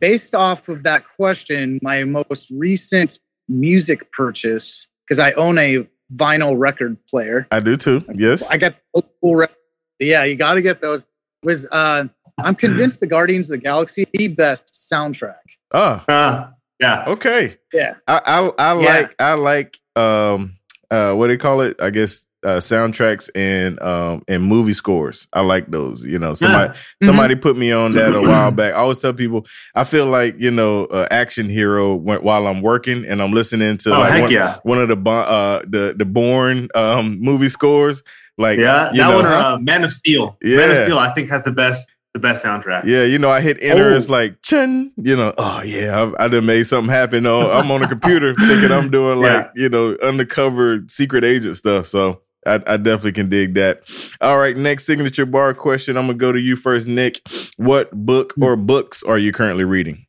based 0.00 0.34
off 0.34 0.68
of 0.68 0.82
that 0.82 1.04
question, 1.14 1.78
my 1.80 2.02
most 2.02 2.50
recent 2.50 3.20
music 3.48 4.10
purchase 4.10 4.88
because 5.06 5.20
I 5.20 5.30
own 5.32 5.58
a 5.58 5.86
vinyl 6.12 6.58
record 6.58 6.96
player. 7.06 7.46
I 7.52 7.60
do 7.60 7.76
too. 7.76 8.04
Yes. 8.12 8.50
I 8.50 8.56
got 8.56 8.74
old 8.94 9.08
school 9.18 9.36
rec- 9.36 9.54
Yeah, 10.00 10.24
you 10.24 10.34
got 10.34 10.54
to 10.54 10.62
get 10.62 10.80
those. 10.80 11.04
Was 11.44 11.66
uh, 11.70 12.06
I'm 12.38 12.54
convinced 12.54 13.00
the 13.00 13.06
Guardians 13.06 13.46
of 13.46 13.58
the 13.60 13.64
Galaxy 13.64 14.06
the 14.12 14.28
best 14.28 14.64
soundtrack. 14.90 15.34
Ah, 15.72 16.04
Uh, 16.08 16.50
yeah. 16.80 17.04
okay. 17.08 17.56
Yeah. 17.72 17.94
I 18.08 18.20
I, 18.24 18.38
I 18.58 18.80
Yeah. 18.80 18.88
like 18.98 19.14
I 19.18 19.32
like 19.34 19.78
um 19.96 20.56
uh 20.90 21.12
what 21.14 21.28
do 21.28 21.32
they 21.34 21.38
call 21.38 21.60
it? 21.60 21.80
I 21.80 21.90
guess 21.90 22.26
uh 22.44 22.56
soundtracks 22.58 23.30
and 23.36 23.80
um 23.82 24.22
and 24.28 24.42
movie 24.42 24.72
scores. 24.72 25.28
I 25.32 25.42
like 25.42 25.70
those. 25.70 26.04
You 26.04 26.18
know, 26.18 26.32
somebody 26.32 26.70
Mm-hmm. 26.72 27.06
somebody 27.06 27.34
put 27.36 27.56
me 27.56 27.70
on 27.72 27.92
that 27.94 28.14
a 28.14 28.20
while 28.20 28.50
back. 28.50 28.72
I 28.74 28.78
always 28.78 28.98
tell 29.00 29.12
people 29.12 29.46
I 29.74 29.84
feel 29.84 30.06
like 30.06 30.34
you 30.38 30.50
know 30.50 30.86
uh, 30.86 31.06
action 31.10 31.48
hero 31.48 31.94
when, 31.94 32.22
while 32.22 32.46
I'm 32.46 32.60
working 32.62 33.04
and 33.06 33.22
I'm 33.22 33.32
listening 33.32 33.76
to 33.78 33.94
Oh, 33.94 34.00
like 34.00 34.20
one, 34.22 34.30
yeah. 34.32 34.56
one 34.64 34.78
of 34.78 34.88
the 34.88 34.96
Bo- 34.96 35.10
uh 35.12 35.62
the 35.66 35.94
the 35.96 36.04
Bourne 36.06 36.68
um 36.74 37.20
movie 37.20 37.48
scores. 37.48 38.02
Like 38.38 38.58
Yeah. 38.58 38.90
you 38.92 38.96
That 39.02 39.08
know, 39.08 39.16
one 39.16 39.26
or 39.26 39.34
uh, 39.36 39.58
Man 39.58 39.84
of 39.84 39.92
Steel. 39.92 40.36
Yeah. 40.42 40.56
Man 40.56 40.70
of 40.72 40.78
Steel, 40.84 40.98
I 40.98 41.12
think, 41.14 41.30
has 41.30 41.42
the 41.44 41.52
best 41.52 41.88
the 42.14 42.18
best 42.18 42.44
soundtrack. 42.44 42.84
Yeah, 42.84 43.04
you 43.04 43.18
know, 43.18 43.30
I 43.30 43.40
hit 43.40 43.58
enter. 43.60 43.92
Oh. 43.92 43.96
It's 43.96 44.08
like 44.08 44.42
chin. 44.42 44.92
You 44.96 45.16
know, 45.16 45.32
oh 45.38 45.62
yeah, 45.62 46.12
I, 46.18 46.24
I 46.24 46.28
done 46.28 46.46
made 46.46 46.64
something 46.64 46.92
happen. 46.92 47.26
Oh, 47.26 47.50
I'm 47.50 47.70
on 47.70 47.82
a 47.82 47.88
computer 47.88 48.34
thinking 48.38 48.70
I'm 48.70 48.90
doing 48.90 49.20
like 49.20 49.50
you 49.54 49.68
know 49.68 49.96
undercover 50.02 50.80
secret 50.88 51.24
agent 51.24 51.56
stuff. 51.56 51.86
So 51.86 52.22
I, 52.46 52.54
I 52.66 52.76
definitely 52.76 53.12
can 53.12 53.28
dig 53.28 53.54
that. 53.54 53.82
All 54.20 54.38
right, 54.38 54.56
next 54.56 54.84
signature 54.84 55.26
bar 55.26 55.54
question. 55.54 55.96
I'm 55.96 56.06
gonna 56.06 56.18
go 56.18 56.32
to 56.32 56.40
you 56.40 56.56
first, 56.56 56.86
Nick. 56.86 57.20
What 57.56 57.90
book 57.92 58.34
or 58.40 58.56
books 58.56 59.02
are 59.02 59.18
you 59.18 59.32
currently 59.32 59.64
reading? 59.64 60.06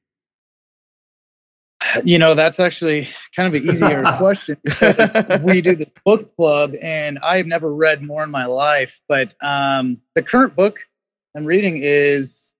You 2.05 2.17
know, 2.17 2.33
that's 2.33 2.61
actually 2.61 3.09
kind 3.35 3.53
of 3.53 3.61
an 3.61 3.69
easier 3.69 4.01
question 4.17 4.57
we 5.43 5.59
do 5.59 5.75
the 5.75 5.87
book 6.05 6.33
club, 6.37 6.75
and 6.81 7.19
I've 7.19 7.45
never 7.45 7.73
read 7.73 8.01
more 8.01 8.23
in 8.23 8.31
my 8.31 8.45
life. 8.45 9.01
But 9.09 9.35
um, 9.43 9.97
the 10.15 10.21
current 10.21 10.55
book 10.55 10.79
I'm 11.35 11.45
reading 11.45 11.79
is 11.81 12.53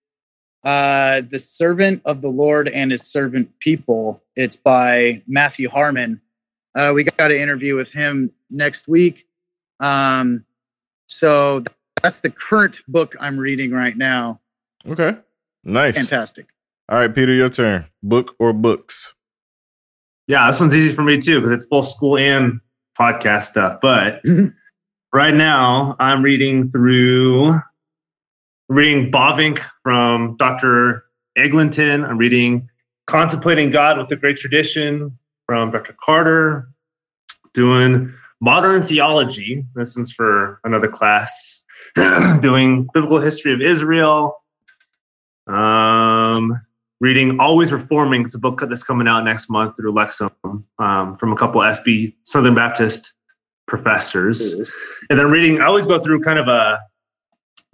uh, 0.64 1.22
"The 1.30 1.40
Servant 1.40 2.02
of 2.06 2.22
the 2.22 2.30
Lord 2.30 2.68
and 2.68 2.92
His 2.92 3.04
Servant 3.04 3.60
People." 3.60 4.24
It's 4.36 4.56
by 4.56 5.22
Matthew 5.28 5.70
Harmon. 5.70 6.22
Uh, 6.76 6.92
we 6.94 7.04
got 7.04 7.32
an 7.32 7.38
interview 7.38 7.76
with 7.76 7.92
him 7.92 8.32
next 8.50 8.88
week. 8.88 9.26
Um, 9.80 10.46
so 11.08 11.64
that's 12.02 12.22
the 12.22 12.32
current 12.32 12.82
book 12.88 13.16
I'm 13.20 13.38
reading 13.38 13.72
right 13.72 13.96
now. 13.96 14.40
Okay, 14.88 15.18
nice. 15.64 15.96
Fantastic. 15.96 16.48
All 16.90 16.98
right, 16.98 17.14
Peter, 17.14 17.34
your 17.34 17.50
turn. 17.50 17.86
Book 18.02 18.36
or 18.40 18.54
books? 18.54 19.14
Yeah, 20.28 20.48
this 20.48 20.60
one's 20.60 20.74
easy 20.74 20.94
for 20.94 21.04
me 21.04 21.20
too 21.20 21.40
because 21.40 21.52
it's 21.52 21.66
both 21.66 21.88
school 21.88 22.18
and 22.18 22.60
podcast 23.00 23.46
stuff. 23.46 23.80
But 23.82 24.22
right 25.14 25.34
now, 25.34 25.96
I'm 26.00 26.24
reading 26.24 26.72
through 26.72 27.60
reading 28.70 29.12
Bavinck 29.12 29.60
from 29.82 30.36
Dr. 30.38 31.06
Eglinton. 31.38 32.04
I'm 32.04 32.18
reading 32.18 32.70
Contemplating 33.06 33.70
God 33.70 33.98
with 33.98 34.08
the 34.08 34.16
Great 34.16 34.38
Tradition 34.38 35.18
from 35.46 35.72
Dr. 35.72 35.96
Carter. 36.02 36.70
Doing 37.54 38.14
Modern 38.40 38.82
Theology. 38.82 39.66
This 39.76 39.98
is 39.98 40.12
for 40.12 40.60
another 40.64 40.88
class. 40.88 41.62
Doing 41.96 42.88
Biblical 42.94 43.20
History 43.20 43.54
of 43.54 43.62
Israel. 43.62 44.42
Um, 45.48 46.62
reading 47.00 47.40
Always 47.40 47.72
Reforming. 47.72 48.24
It's 48.24 48.36
a 48.36 48.40
book 48.40 48.62
that's 48.68 48.84
coming 48.84 49.08
out 49.08 49.26
next 49.26 49.50
month 49.50 49.76
through 49.76 49.94
Lexham 49.94 50.32
um, 50.80 51.16
from 51.18 51.34
a 51.34 51.36
couple 51.36 51.62
SB 51.62 52.16
Southern 52.24 52.56
Baptist 52.56 53.14
professors. 53.68 54.54
And 55.10 55.20
then 55.20 55.30
reading, 55.30 55.62
I 55.62 55.66
always 55.66 55.86
go 55.86 56.00
through 56.00 56.22
kind 56.22 56.40
of 56.40 56.48
a 56.48 56.80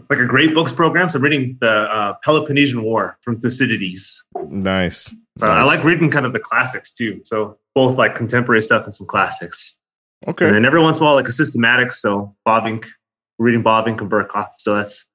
like 0.09 0.19
a 0.19 0.25
great 0.25 0.53
books 0.53 0.73
program. 0.73 1.09
So 1.09 1.17
I'm 1.17 1.23
reading 1.23 1.57
the 1.62 1.71
uh, 1.71 2.13
Peloponnesian 2.23 2.83
War 2.83 3.17
from 3.21 3.39
Thucydides. 3.39 4.23
Nice. 4.47 5.13
So 5.38 5.47
I 5.47 5.63
like 5.63 5.83
reading 5.83 6.09
kind 6.12 6.25
of 6.25 6.33
the 6.33 6.39
classics 6.39 6.91
too. 6.91 7.21
So 7.23 7.57
both 7.75 7.97
like 7.97 8.15
contemporary 8.15 8.62
stuff 8.62 8.83
and 8.85 8.93
some 8.93 9.07
classics. 9.07 9.79
Okay. 10.27 10.47
And 10.47 10.55
then 10.55 10.65
every 10.65 10.81
once 10.81 10.97
in 10.97 11.03
a 11.03 11.05
while, 11.05 11.15
like 11.15 11.27
a 11.27 11.31
systematic. 11.31 11.91
So 11.93 12.35
Bavinck, 12.47 12.85
reading 13.38 13.63
Bavinck 13.63 14.01
and 14.01 14.12
Berkhof. 14.12 14.49
So 14.57 14.75
that's 14.75 15.05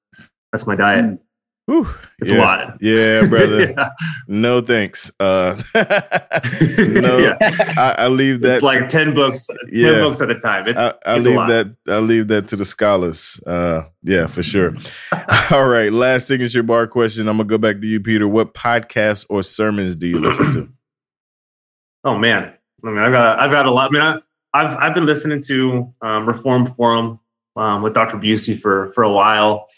that's 0.52 0.66
my 0.66 0.76
diet. 0.76 1.18
Whew. 1.66 1.88
It's 2.20 2.30
yeah. 2.30 2.36
a 2.36 2.40
lot. 2.40 2.76
Yeah, 2.82 3.24
brother. 3.28 3.72
yeah. 3.76 3.88
No 4.28 4.60
thanks. 4.60 5.10
Uh, 5.18 5.60
no, 5.74 7.18
Yeah. 7.18 7.36
I, 7.40 7.94
I 8.04 8.08
leave 8.08 8.42
that. 8.42 8.56
It's 8.56 8.62
like 8.62 8.88
10 8.90 9.14
books, 9.14 9.46
10 9.46 9.56
Yeah. 9.70 10.00
books 10.00 10.20
at 10.20 10.30
a 10.30 10.38
time. 10.40 10.68
It's, 10.68 10.78
I, 10.78 10.88
I 11.06 11.16
it's 11.16 11.24
leave 11.24 11.46
that. 11.48 11.76
I 11.88 11.98
leave 12.00 12.28
that 12.28 12.48
to 12.48 12.56
the 12.56 12.66
scholars. 12.66 13.40
Uh, 13.46 13.84
yeah, 14.02 14.26
for 14.26 14.42
sure. 14.42 14.74
All 15.50 15.66
right, 15.66 15.90
last 15.92 16.26
signature 16.28 16.62
bar 16.62 16.86
question. 16.86 17.28
I'm 17.28 17.38
gonna 17.38 17.48
go 17.48 17.56
back 17.58 17.80
to 17.80 17.86
you, 17.86 17.98
Peter. 18.00 18.28
What 18.28 18.52
podcasts 18.52 19.24
or 19.30 19.42
sermons 19.42 19.96
do 19.96 20.06
you 20.06 20.20
listen 20.20 20.50
to? 20.52 20.68
Oh 22.06 22.18
man, 22.18 22.52
I 22.84 22.88
mean, 22.88 22.98
I've 22.98 23.12
got 23.12 23.40
I've 23.40 23.50
got 23.50 23.64
a 23.64 23.70
lot. 23.70 23.88
I 23.88 23.92
mean, 23.94 24.02
I, 24.02 24.18
I've 24.52 24.76
I've 24.76 24.94
been 24.94 25.06
listening 25.06 25.40
to 25.46 25.94
um, 26.02 26.26
Reform 26.28 26.66
Forum 26.66 27.18
um, 27.56 27.80
with 27.82 27.94
Dr. 27.94 28.18
Bucey 28.18 28.60
for 28.60 28.92
for 28.92 29.04
a 29.04 29.10
while. 29.10 29.68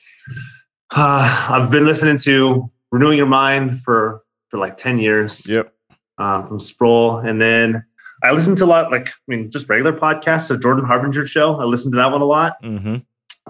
Uh, 0.95 1.47
I've 1.51 1.71
been 1.71 1.85
listening 1.85 2.19
to 2.19 2.71
Renewing 2.93 3.19
Your 3.19 3.27
Mind 3.27 3.81
for 3.83 4.23
for 4.51 4.59
like 4.59 4.79
ten 4.79 4.99
years. 4.99 5.49
Yep. 5.51 5.73
Um, 6.19 6.49
from 6.49 6.61
Sproul, 6.61 7.19
and 7.19 7.43
then 7.43 7.85
I 8.23 8.33
listen 8.33 8.57
to 8.57 8.65
a 8.65 8.67
lot, 8.67 8.91
like 8.91 9.09
I 9.09 9.13
mean, 9.29 9.51
just 9.51 9.69
regular 9.69 9.93
podcasts. 9.93 10.47
So 10.49 10.57
Jordan 10.57 10.87
Harbinger 10.87 11.27
show, 11.27 11.61
I 11.61 11.65
listen 11.65 11.93
to 11.93 11.97
that 11.99 12.11
one 12.11 12.23
a 12.23 12.25
lot. 12.25 12.55
Mm-hmm. 12.63 12.97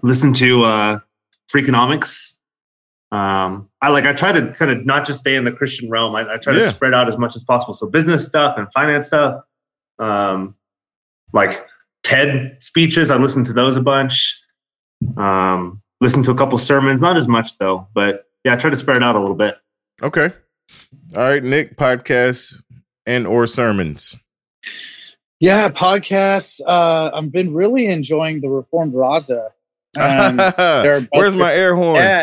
Listen 0.03 0.33
to 0.35 0.64
uh, 0.64 0.99
Freakonomics. 1.55 2.33
Um, 3.12 3.68
I 3.81 3.90
like 3.90 4.05
I 4.05 4.12
try 4.14 4.33
to 4.33 4.53
kind 4.53 4.72
of 4.72 4.85
not 4.85 5.07
just 5.07 5.20
stay 5.20 5.37
in 5.37 5.44
the 5.44 5.53
Christian 5.53 5.88
realm. 5.90 6.16
I, 6.16 6.22
I 6.35 6.37
try 6.38 6.55
Yeah. 6.55 6.62
to 6.62 6.68
spread 6.72 6.92
out 6.92 7.09
as 7.09 7.16
much 7.16 7.37
as 7.37 7.44
possible. 7.44 7.72
So 7.72 7.87
business 7.88 8.27
stuff 8.27 8.59
and 8.59 8.66
finance 8.72 9.07
stuff, 9.07 9.42
um, 10.01 10.57
like 11.33 11.64
TED 12.03 12.57
speeches. 12.61 13.12
I 13.12 13.16
listen 13.16 13.44
to 13.44 13.53
those 13.53 13.77
a 13.77 13.81
bunch. 13.81 14.37
Um, 15.16 15.83
listen 16.01 16.23
to 16.25 16.31
a 16.31 16.35
couple 16.35 16.59
sermons, 16.59 17.01
not 17.01 17.17
as 17.17 17.29
much 17.29 17.59
though, 17.59 17.89
but 17.95 18.27
yeah, 18.45 18.55
I 18.55 18.57
try 18.57 18.71
to 18.71 18.77
spread 18.77 18.97
it 18.99 19.03
out 19.03 19.17
a 19.17 19.21
little 19.21 19.37
bit. 19.37 19.57
Okay. 20.03 20.33
All 21.15 21.23
right, 21.23 21.43
Nick. 21.43 21.77
Podcasts 21.77 22.55
and 23.07 23.27
or 23.27 23.47
sermons. 23.47 24.17
Yeah, 25.41 25.69
podcasts. 25.69 26.61
Uh, 26.67 27.11
I've 27.17 27.31
been 27.31 27.55
really 27.55 27.87
enjoying 27.87 28.41
the 28.41 28.49
Reformed 28.49 28.93
Brahs. 28.93 29.31
Um, 29.99 30.37
Where's 31.11 31.35
my 31.35 31.55
air 31.55 31.75
horns? 31.75 32.05
yeah. 32.05 32.21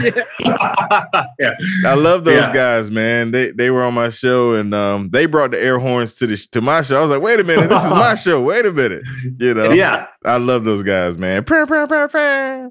Yeah, 0.00 1.52
I 1.86 1.94
love 1.94 2.24
those 2.24 2.44
Yeah. 2.48 2.52
guys, 2.52 2.90
man. 2.90 3.30
They 3.30 3.50
they 3.50 3.70
were 3.70 3.82
on 3.82 3.94
my 3.94 4.08
show 4.10 4.54
and 4.54 4.74
um, 4.74 5.10
they 5.10 5.26
brought 5.26 5.50
the 5.52 5.60
air 5.60 5.78
horns 5.78 6.14
to 6.16 6.26
the 6.26 6.36
to 6.52 6.60
my 6.60 6.82
show. 6.82 6.98
I 6.98 7.00
was 7.02 7.10
like, 7.10 7.22
wait 7.22 7.40
a 7.40 7.44
minute, 7.44 7.68
this 7.68 7.84
is 7.84 7.90
my 7.90 8.14
show. 8.16 8.40
Wait 8.40 8.66
a 8.66 8.72
minute, 8.72 9.02
you 9.38 9.54
know. 9.54 9.70
yeah, 9.70 10.06
I 10.24 10.36
love 10.38 10.64
those 10.64 10.82
guys, 10.82 11.16
man. 11.18 11.44
Prayer, 11.44 11.66
prayer, 11.66 11.86
prayer, 11.86 12.08
prayer. 12.08 12.70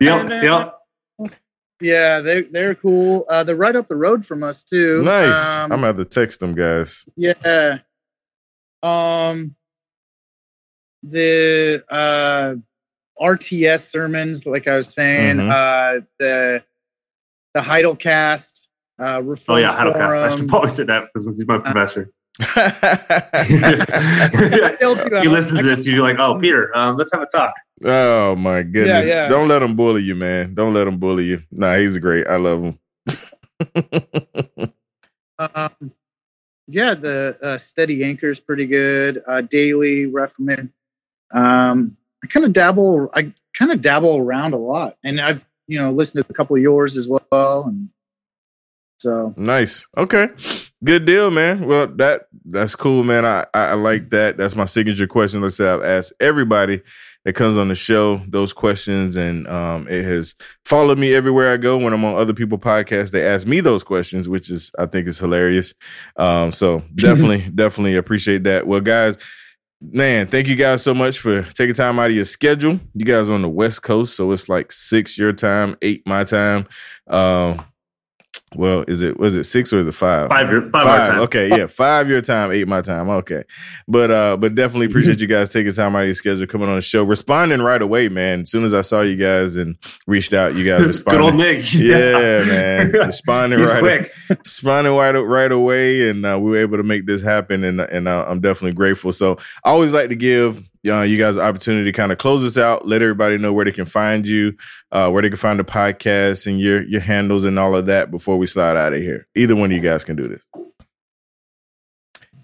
yep, 0.00 0.28
yep. 0.30 0.74
yeah, 1.80 2.20
they 2.20 2.42
they're 2.42 2.74
cool. 2.74 3.24
Uh, 3.28 3.44
they're 3.44 3.56
right 3.56 3.74
up 3.76 3.88
the 3.88 3.96
road 3.96 4.24
from 4.26 4.42
us 4.42 4.64
too. 4.64 5.02
nice. 5.02 5.58
Um, 5.58 5.62
I'm 5.64 5.68
gonna 5.80 5.86
have 5.88 5.96
to 5.96 6.04
text 6.04 6.40
them 6.40 6.54
guys. 6.54 7.04
Yeah. 7.16 7.78
Um 8.82 9.54
the 11.02 11.82
uh 11.90 12.54
RTS 13.20 13.90
sermons, 13.90 14.46
like 14.46 14.66
I 14.68 14.76
was 14.76 14.88
saying, 14.88 15.36
Mhm. 15.36 15.50
uh, 15.50 16.00
the 16.18 16.62
the 17.54 17.60
Heidelcast, 17.60 18.60
uh, 18.98 19.22
Oh 19.48 19.56
yeah, 19.56 19.76
Heidelcast. 19.76 20.22
I 20.32 20.36
should 20.36 20.48
probably 20.48 20.70
say 20.70 20.84
that 20.84 21.04
because 21.14 21.26
he's 21.36 21.46
my 21.46 21.58
professor. 21.58 22.10
They'll 24.80 25.22
you 25.22 25.30
listen 25.30 25.58
to 25.58 25.62
this, 25.62 25.86
you're 25.86 26.02
like, 26.02 26.18
"Oh, 26.18 26.38
Peter, 26.40 26.76
um, 26.76 26.96
let's 26.96 27.12
have 27.12 27.22
a 27.22 27.26
talk." 27.26 27.54
oh 27.84 28.34
my 28.36 28.62
goodness! 28.62 29.08
yeah. 29.08 29.28
Don't 29.28 29.46
let 29.48 29.62
him 29.62 29.76
bully 29.76 30.02
you, 30.02 30.14
man. 30.16 30.54
Don't 30.54 30.74
let 30.74 30.86
him 30.88 30.98
bully 30.98 31.24
you. 31.26 31.42
Nah, 31.52 31.76
he's 31.76 31.96
great. 31.98 32.26
I 32.26 32.36
love 32.36 32.62
him. 32.64 32.78
Um, 35.38 35.92
yeah, 36.68 36.94
the 36.94 37.36
uh, 37.42 37.58
Steady 37.58 38.04
Anchor 38.04 38.30
is 38.30 38.40
pretty 38.40 38.66
good. 38.66 39.22
Uh, 39.26 39.40
Daily 39.42 40.06
Reformation. 40.06 40.72
Um, 41.32 41.96
I 42.24 42.26
kind 42.26 42.46
of 42.46 42.52
dabble. 42.52 43.10
I 43.14 43.32
kind 43.56 43.70
of 43.70 43.82
dabble 43.82 44.16
around 44.16 44.54
a 44.54 44.58
lot, 44.58 44.96
and 45.04 45.20
I've 45.20 45.46
you 45.66 45.78
know 45.78 45.92
listened 45.92 46.24
to 46.24 46.30
a 46.30 46.34
couple 46.34 46.56
of 46.56 46.62
yours 46.62 46.96
as 46.96 47.06
well, 47.06 47.64
and 47.66 47.90
so 48.98 49.34
Nice. 49.36 49.86
Okay. 49.96 50.28
Good 50.82 51.04
deal, 51.04 51.30
man. 51.30 51.66
Well, 51.66 51.86
that 51.96 52.28
that's 52.44 52.74
cool, 52.74 53.04
man. 53.04 53.26
I, 53.26 53.44
I, 53.52 53.66
I 53.68 53.74
like 53.74 54.10
that. 54.10 54.38
That's 54.38 54.56
my 54.56 54.64
signature 54.64 55.06
question. 55.06 55.42
Let's 55.42 55.56
say 55.56 55.68
I've 55.68 55.82
asked 55.82 56.14
everybody 56.20 56.80
that 57.24 57.34
comes 57.34 57.58
on 57.58 57.68
the 57.68 57.74
show 57.74 58.22
those 58.28 58.52
questions, 58.54 59.16
and 59.16 59.46
um, 59.48 59.86
it 59.88 60.04
has 60.04 60.34
followed 60.64 60.98
me 60.98 61.14
everywhere 61.14 61.52
I 61.52 61.58
go. 61.58 61.76
When 61.76 61.92
I'm 61.92 62.04
on 62.04 62.16
other 62.16 62.32
people 62.34 62.58
podcasts, 62.58 63.10
they 63.10 63.26
ask 63.26 63.46
me 63.46 63.60
those 63.60 63.82
questions, 63.82 64.28
which 64.28 64.50
is 64.50 64.70
I 64.78 64.86
think 64.86 65.06
is 65.06 65.18
hilarious. 65.18 65.74
Um, 66.16 66.52
so 66.52 66.80
definitely, 66.94 67.50
definitely 67.54 67.96
appreciate 67.96 68.44
that. 68.44 68.66
Well, 68.66 68.80
guys, 68.80 69.18
man, 69.92 70.26
thank 70.26 70.48
you 70.48 70.56
guys 70.56 70.82
so 70.82 70.94
much 70.94 71.18
for 71.18 71.42
taking 71.42 71.74
time 71.74 71.98
out 71.98 72.10
of 72.10 72.16
your 72.16 72.24
schedule. 72.24 72.80
You 72.94 73.04
guys 73.04 73.28
on 73.28 73.42
the 73.42 73.48
West 73.48 73.82
Coast, 73.82 74.16
so 74.16 74.30
it's 74.32 74.48
like 74.48 74.72
six 74.72 75.18
your 75.18 75.32
time, 75.32 75.76
eight 75.82 76.06
my 76.06 76.24
time. 76.24 76.66
Um, 77.06 77.64
well, 78.54 78.84
is 78.86 79.02
it 79.02 79.18
was 79.18 79.36
it 79.36 79.44
six 79.44 79.72
or 79.72 79.80
is 79.80 79.86
it 79.86 79.94
five? 79.94 80.28
Five, 80.28 80.48
year, 80.48 80.68
five, 80.72 81.08
time. 81.08 81.18
Okay, 81.20 81.48
yeah, 81.48 81.66
five 81.66 82.08
your 82.08 82.20
time, 82.20 82.52
eight 82.52 82.68
my 82.68 82.82
time. 82.82 83.08
Okay, 83.08 83.44
but 83.88 84.10
uh, 84.10 84.36
but 84.36 84.54
definitely 84.54 84.86
appreciate 84.86 85.20
you 85.20 85.26
guys 85.26 85.52
taking 85.52 85.72
time 85.72 85.94
out 85.96 86.00
of 86.00 86.06
your 86.06 86.14
schedule, 86.14 86.46
coming 86.46 86.68
on 86.68 86.76
the 86.76 86.82
show, 86.82 87.04
responding 87.04 87.60
right 87.60 87.82
away, 87.82 88.08
man. 88.08 88.42
As 88.42 88.50
soon 88.50 88.64
as 88.64 88.74
I 88.74 88.80
saw 88.82 89.00
you 89.00 89.16
guys 89.16 89.56
and 89.56 89.76
reached 90.06 90.32
out, 90.32 90.54
you 90.54 90.64
guys 90.64 90.82
responded. 90.86 91.18
Good 91.18 91.24
old. 91.24 91.34
Nick. 91.34 91.72
Yeah, 91.74 92.44
man, 92.44 92.92
responding 93.06 93.58
He's 93.58 93.70
right, 93.70 93.80
quick. 93.80 94.14
responding 94.44 94.94
right 94.94 95.10
right 95.12 95.52
away, 95.52 96.08
and 96.08 96.24
uh, 96.24 96.38
we 96.40 96.50
were 96.50 96.58
able 96.58 96.76
to 96.76 96.82
make 96.84 97.06
this 97.06 97.22
happen, 97.22 97.64
and 97.64 97.80
and 97.80 98.08
uh, 98.08 98.24
I'm 98.28 98.40
definitely 98.40 98.74
grateful. 98.74 99.12
So 99.12 99.36
I 99.64 99.70
always 99.70 99.92
like 99.92 100.08
to 100.08 100.16
give 100.16 100.62
uh, 100.86 101.02
you 101.02 101.18
guys 101.18 101.36
an 101.36 101.44
opportunity 101.44 101.84
to 101.84 101.92
kind 101.92 102.12
of 102.12 102.18
close 102.18 102.42
this 102.42 102.58
out, 102.58 102.86
let 102.86 103.00
everybody 103.00 103.38
know 103.38 103.52
where 103.52 103.64
they 103.64 103.72
can 103.72 103.86
find 103.86 104.26
you, 104.26 104.56
uh, 104.92 105.10
where 105.10 105.22
they 105.22 105.28
can 105.28 105.38
find 105.38 105.58
the 105.58 105.64
podcast 105.64 106.46
and 106.46 106.60
your 106.60 106.82
your 106.82 107.00
handles 107.00 107.44
and 107.44 107.58
all 107.58 107.74
of 107.74 107.86
that 107.86 108.10
before 108.10 108.36
we 108.36 108.46
slide 108.46 108.76
out 108.76 108.92
of 108.92 109.00
here. 109.00 109.26
Either 109.34 109.56
one 109.56 109.70
of 109.70 109.76
you 109.76 109.82
guys 109.82 110.04
can 110.04 110.16
do 110.16 110.28
this. 110.28 110.42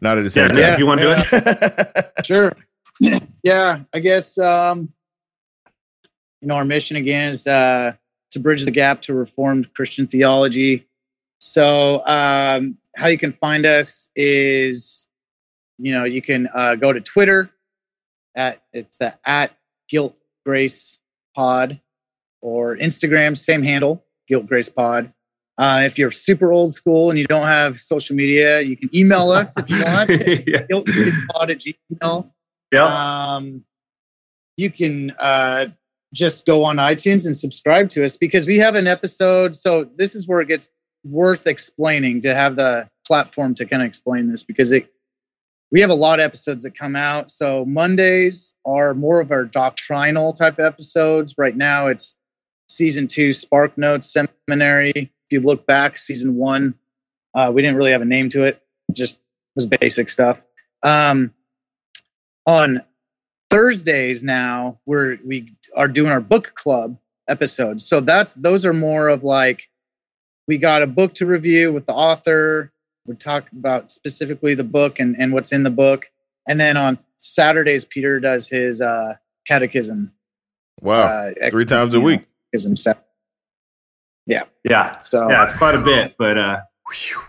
Not 0.00 0.16
at 0.16 0.24
the 0.24 0.31
same 0.31 0.46
Nick, 0.48 0.57
time. 0.57 0.72
if 0.72 0.79
you 0.79 0.87
want 0.87 1.00
to 1.00 1.07
do 1.07 1.37
it. 1.37 2.12
sure. 2.24 2.57
yeah, 3.42 3.81
I 3.92 3.98
guess 4.00 4.38
um, 4.38 4.92
you 6.40 6.48
know 6.48 6.55
our 6.55 6.64
mission 6.64 6.96
again 6.96 7.31
is 7.31 7.46
uh, 7.46 7.92
to 8.31 8.40
bridge 8.40 8.64
the 8.64 8.70
gap 8.70 9.03
to 9.03 9.14
reformed 9.14 9.72
Christian 9.74 10.07
theology. 10.07 10.87
So 11.40 12.05
um, 12.07 12.79
how 12.96 13.09
you 13.09 13.18
can 13.18 13.33
find 13.35 13.66
us 13.66 14.09
is 14.16 15.09
you 15.79 15.92
know 15.92 16.05
you 16.05 16.22
can 16.22 16.48
uh, 16.55 16.76
go 16.76 16.92
to 16.94 17.00
Twitter 17.00 17.50
at 18.34 18.62
it's 18.72 18.96
the 18.98 19.14
at 19.26 19.56
Guilt 19.88 20.16
Grace 20.44 20.98
Pod 21.34 21.80
or 22.40 22.76
Instagram 22.76 23.36
same 23.36 23.62
handle 23.62 24.04
Guilt 24.28 24.46
Grace 24.46 24.68
Pod. 24.68 25.12
Uh, 25.58 25.82
if 25.84 25.98
you're 25.98 26.10
super 26.10 26.52
old 26.52 26.72
school 26.72 27.10
and 27.10 27.18
you 27.18 27.26
don't 27.26 27.46
have 27.46 27.80
social 27.80 28.16
media, 28.16 28.62
you 28.62 28.76
can 28.76 28.88
email 28.94 29.30
us 29.30 29.52
if 29.58 29.68
you 29.68 29.82
want. 29.84 30.08
yeah. 30.46 30.62
guiltgracepod 30.70 31.50
at 31.50 31.60
gmail. 31.60 32.30
Yep. 32.72 32.82
Um, 32.82 33.64
you 34.56 34.70
can 34.70 35.10
uh, 35.12 35.66
just 36.14 36.46
go 36.46 36.64
on 36.64 36.76
iTunes 36.76 37.26
and 37.26 37.36
subscribe 37.36 37.90
to 37.90 38.04
us 38.04 38.16
because 38.16 38.46
we 38.46 38.58
have 38.58 38.74
an 38.74 38.86
episode. 38.86 39.54
So 39.54 39.88
this 39.96 40.14
is 40.14 40.26
where 40.26 40.40
it 40.40 40.48
gets 40.48 40.68
worth 41.04 41.46
explaining 41.46 42.22
to 42.22 42.34
have 42.34 42.56
the 42.56 42.88
platform 43.06 43.54
to 43.56 43.66
kind 43.66 43.82
of 43.82 43.88
explain 43.88 44.30
this 44.30 44.42
because 44.42 44.72
it 44.72 44.90
we 45.70 45.80
have 45.80 45.90
a 45.90 45.94
lot 45.94 46.18
of 46.18 46.24
episodes 46.24 46.64
that 46.64 46.76
come 46.76 46.96
out. 46.96 47.30
So 47.30 47.64
Mondays 47.64 48.54
are 48.64 48.94
more 48.94 49.20
of 49.20 49.30
our 49.30 49.44
doctrinal 49.44 50.33
type 50.33 50.59
episodes. 50.59 51.35
Right 51.38 51.56
now, 51.56 51.87
it's 51.87 52.14
season 52.68 53.06
two 53.06 53.33
Spark 53.33 53.78
Notes 53.78 54.12
Seminary. 54.12 54.92
If 54.94 55.09
you 55.30 55.40
look 55.40 55.66
back, 55.66 55.96
season 55.96 56.37
one, 56.37 56.74
uh, 57.35 57.50
we 57.54 57.62
didn't 57.62 57.76
really 57.76 57.92
have 57.92 58.02
a 58.02 58.06
name 58.06 58.30
to 58.30 58.44
it; 58.44 58.62
just 58.92 59.20
was 59.54 59.66
basic 59.66 60.09
stuff. 60.09 60.40
Um, 60.83 61.33
on 62.46 62.83
Thursdays 63.50 64.22
now, 64.22 64.80
we're 64.87 65.18
we 65.24 65.56
are 65.76 65.88
doing 65.88 66.11
our 66.11 66.20
book 66.20 66.52
club 66.54 66.96
episodes. 67.28 67.87
So 67.87 68.00
that's 68.00 68.35
those 68.35 68.66
are 68.66 68.72
more 68.72 69.09
of 69.09 69.22
like 69.22 69.62
we 70.48 70.59
got 70.59 70.83
a 70.83 70.87
book 70.87 71.14
to 71.14 71.26
review 71.26 71.72
with 71.72 71.87
the 71.87 71.92
author. 71.92 72.72
We 73.10 73.16
talk 73.16 73.50
about 73.50 73.90
specifically 73.90 74.54
the 74.54 74.62
book 74.62 75.00
and, 75.00 75.16
and 75.18 75.32
what's 75.32 75.50
in 75.50 75.64
the 75.64 75.70
book. 75.70 76.06
And 76.46 76.60
then 76.60 76.76
on 76.76 76.96
Saturdays, 77.18 77.84
Peter 77.84 78.20
does 78.20 78.46
his 78.46 78.80
uh, 78.80 79.14
catechism. 79.48 80.12
wow, 80.80 81.02
uh, 81.02 81.32
ex- 81.40 81.52
three 81.52 81.64
times 81.64 81.94
a 81.94 82.00
week. 82.00 82.20
Catechism 82.52 82.76
set. 82.76 83.04
Yeah. 84.26 84.44
Yeah. 84.62 85.00
So 85.00 85.28
Yeah, 85.28 85.42
it's 85.42 85.54
quite 85.54 85.74
a 85.74 85.80
bit, 85.80 86.14
but 86.18 86.38
uh, 86.38 86.60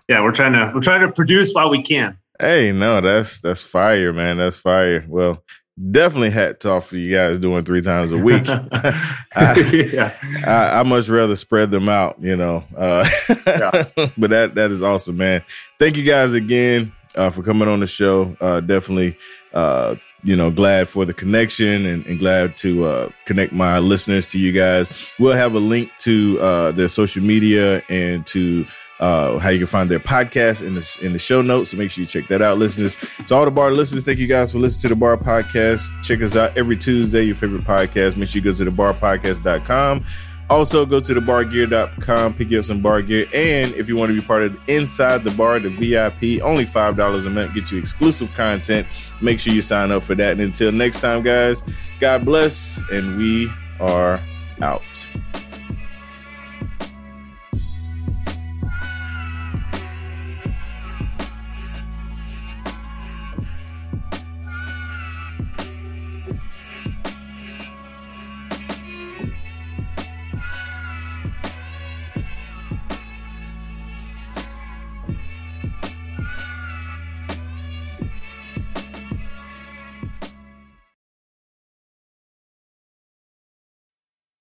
yeah, 0.08 0.22
we're 0.22 0.34
trying 0.34 0.54
to 0.54 0.72
we're 0.72 0.82
trying 0.82 1.02
to 1.02 1.12
produce 1.12 1.52
while 1.52 1.72
we 1.72 1.82
can. 1.82 2.20
Hey, 2.40 2.72
no, 2.72 3.02
that's 3.02 3.40
that's 3.40 3.64
fire, 3.64 4.14
man. 4.14 4.38
That's 4.38 4.58
fire. 4.58 5.04
Well, 5.08 5.44
definitely 5.90 6.30
hats 6.30 6.66
off 6.66 6.88
for 6.88 6.98
you 6.98 7.16
guys 7.16 7.40
doing 7.40 7.64
three 7.64 7.82
times 7.82 8.12
a 8.12 8.18
week. 8.18 8.44
I, 8.50 9.88
yeah. 9.94 10.14
I, 10.46 10.80
I 10.80 10.84
much 10.84 11.10
rather 11.10 11.36
spread 11.36 11.72
them 11.72 11.90
out, 11.90 12.18
you 12.20 12.36
know. 12.36 12.64
Uh, 12.76 13.08
Yeah. 13.48 13.72
but 14.18 14.30
that 14.30 14.56
that 14.56 14.72
is 14.72 14.84
awesome, 14.84 15.18
man. 15.18 15.44
Thank 15.80 15.98
you 15.98 16.04
guys 16.04 16.34
again 16.34 16.92
uh, 17.16 17.30
for 17.30 17.44
coming 17.44 17.68
on 17.68 17.80
the 17.80 17.88
show. 17.88 18.36
Uh, 18.40 18.60
definitely, 18.60 19.18
uh, 19.54 19.96
you 20.24 20.36
know, 20.36 20.52
glad 20.52 20.88
for 20.88 21.06
the 21.06 21.14
connection 21.14 21.86
and, 21.86 22.06
and 22.06 22.20
glad 22.20 22.56
to 22.58 22.86
uh, 22.86 23.10
connect 23.26 23.52
my 23.54 23.80
listeners 23.80 24.30
to 24.32 24.40
you 24.40 24.52
guys. 24.52 25.12
We'll 25.20 25.34
have 25.36 25.56
a 25.56 25.60
link 25.60 25.92
to 26.00 26.40
uh, 26.40 26.72
their 26.72 26.88
social 26.88 27.24
media 27.24 27.82
and 27.90 28.26
to 28.28 28.66
uh, 29.02 29.40
how 29.40 29.50
you 29.50 29.58
can 29.58 29.68
find 29.68 29.90
their 29.90 30.00
podcast 30.00 30.66
in 30.66 30.76
the 30.76 31.00
in 31.02 31.12
the 31.12 31.20
show 31.20 31.42
notes. 31.42 31.72
So 31.72 31.78
make 31.78 31.92
sure 31.92 32.04
you 32.04 32.08
check 32.08 32.28
that 32.28 32.42
out, 32.42 32.58
listeners. 32.58 32.96
To 33.28 33.36
all 33.36 33.46
the 33.46 33.52
bar 33.52 33.72
listeners, 33.72 34.06
thank 34.06 34.20
you 34.20 34.28
guys 34.28 34.52
for 34.52 34.60
listening 34.60 34.90
to 34.90 34.96
the 34.96 35.00
Bar 35.00 35.18
Podcast. 35.18 35.90
Check 36.04 36.22
us 36.22 36.36
out 36.36 36.56
every 36.56 36.78
Tuesday, 36.78 37.24
your 37.24 37.36
favorite 37.36 37.64
podcast. 37.64 38.16
Make 38.16 38.30
sure 38.30 38.40
you 38.40 38.44
go 38.44 38.54
to 38.54 38.64
the 38.64 38.72
barpodcast.com. 38.72 40.06
Also, 40.52 40.86
go 40.86 41.00
to 41.00 41.14
thebargear.com, 41.14 42.34
pick 42.34 42.52
you 42.52 42.60
up 42.60 42.66
some 42.66 42.82
bar 42.82 43.02
gear. 43.02 43.26
And 43.34 43.74
if 43.76 43.88
you 43.88 43.96
want 43.96 44.10
to 44.10 44.20
be 44.20 44.26
part 44.26 44.44
of 44.44 44.62
Inside 44.70 45.24
the 45.24 45.32
Bar, 45.32 45.60
the 45.60 45.70
VIP, 45.70 46.44
only 46.44 46.66
$5 46.66 47.26
a 47.26 47.30
month, 47.30 47.54
get 47.54 47.72
you 47.72 47.78
exclusive 47.78 48.34
content. 48.34 48.86
Make 49.22 49.40
sure 49.40 49.54
you 49.54 49.62
sign 49.62 49.92
up 49.92 50.04
for 50.04 50.14
that. 50.16 50.34
And 50.34 50.42
until 50.42 50.74
next 50.74 51.00
time, 51.00 51.24
guys, 51.24 51.64
God 52.02 52.26
bless, 52.26 52.82
and 52.92 53.18
we 53.18 53.50
are 53.80 54.20
out. 54.62 55.08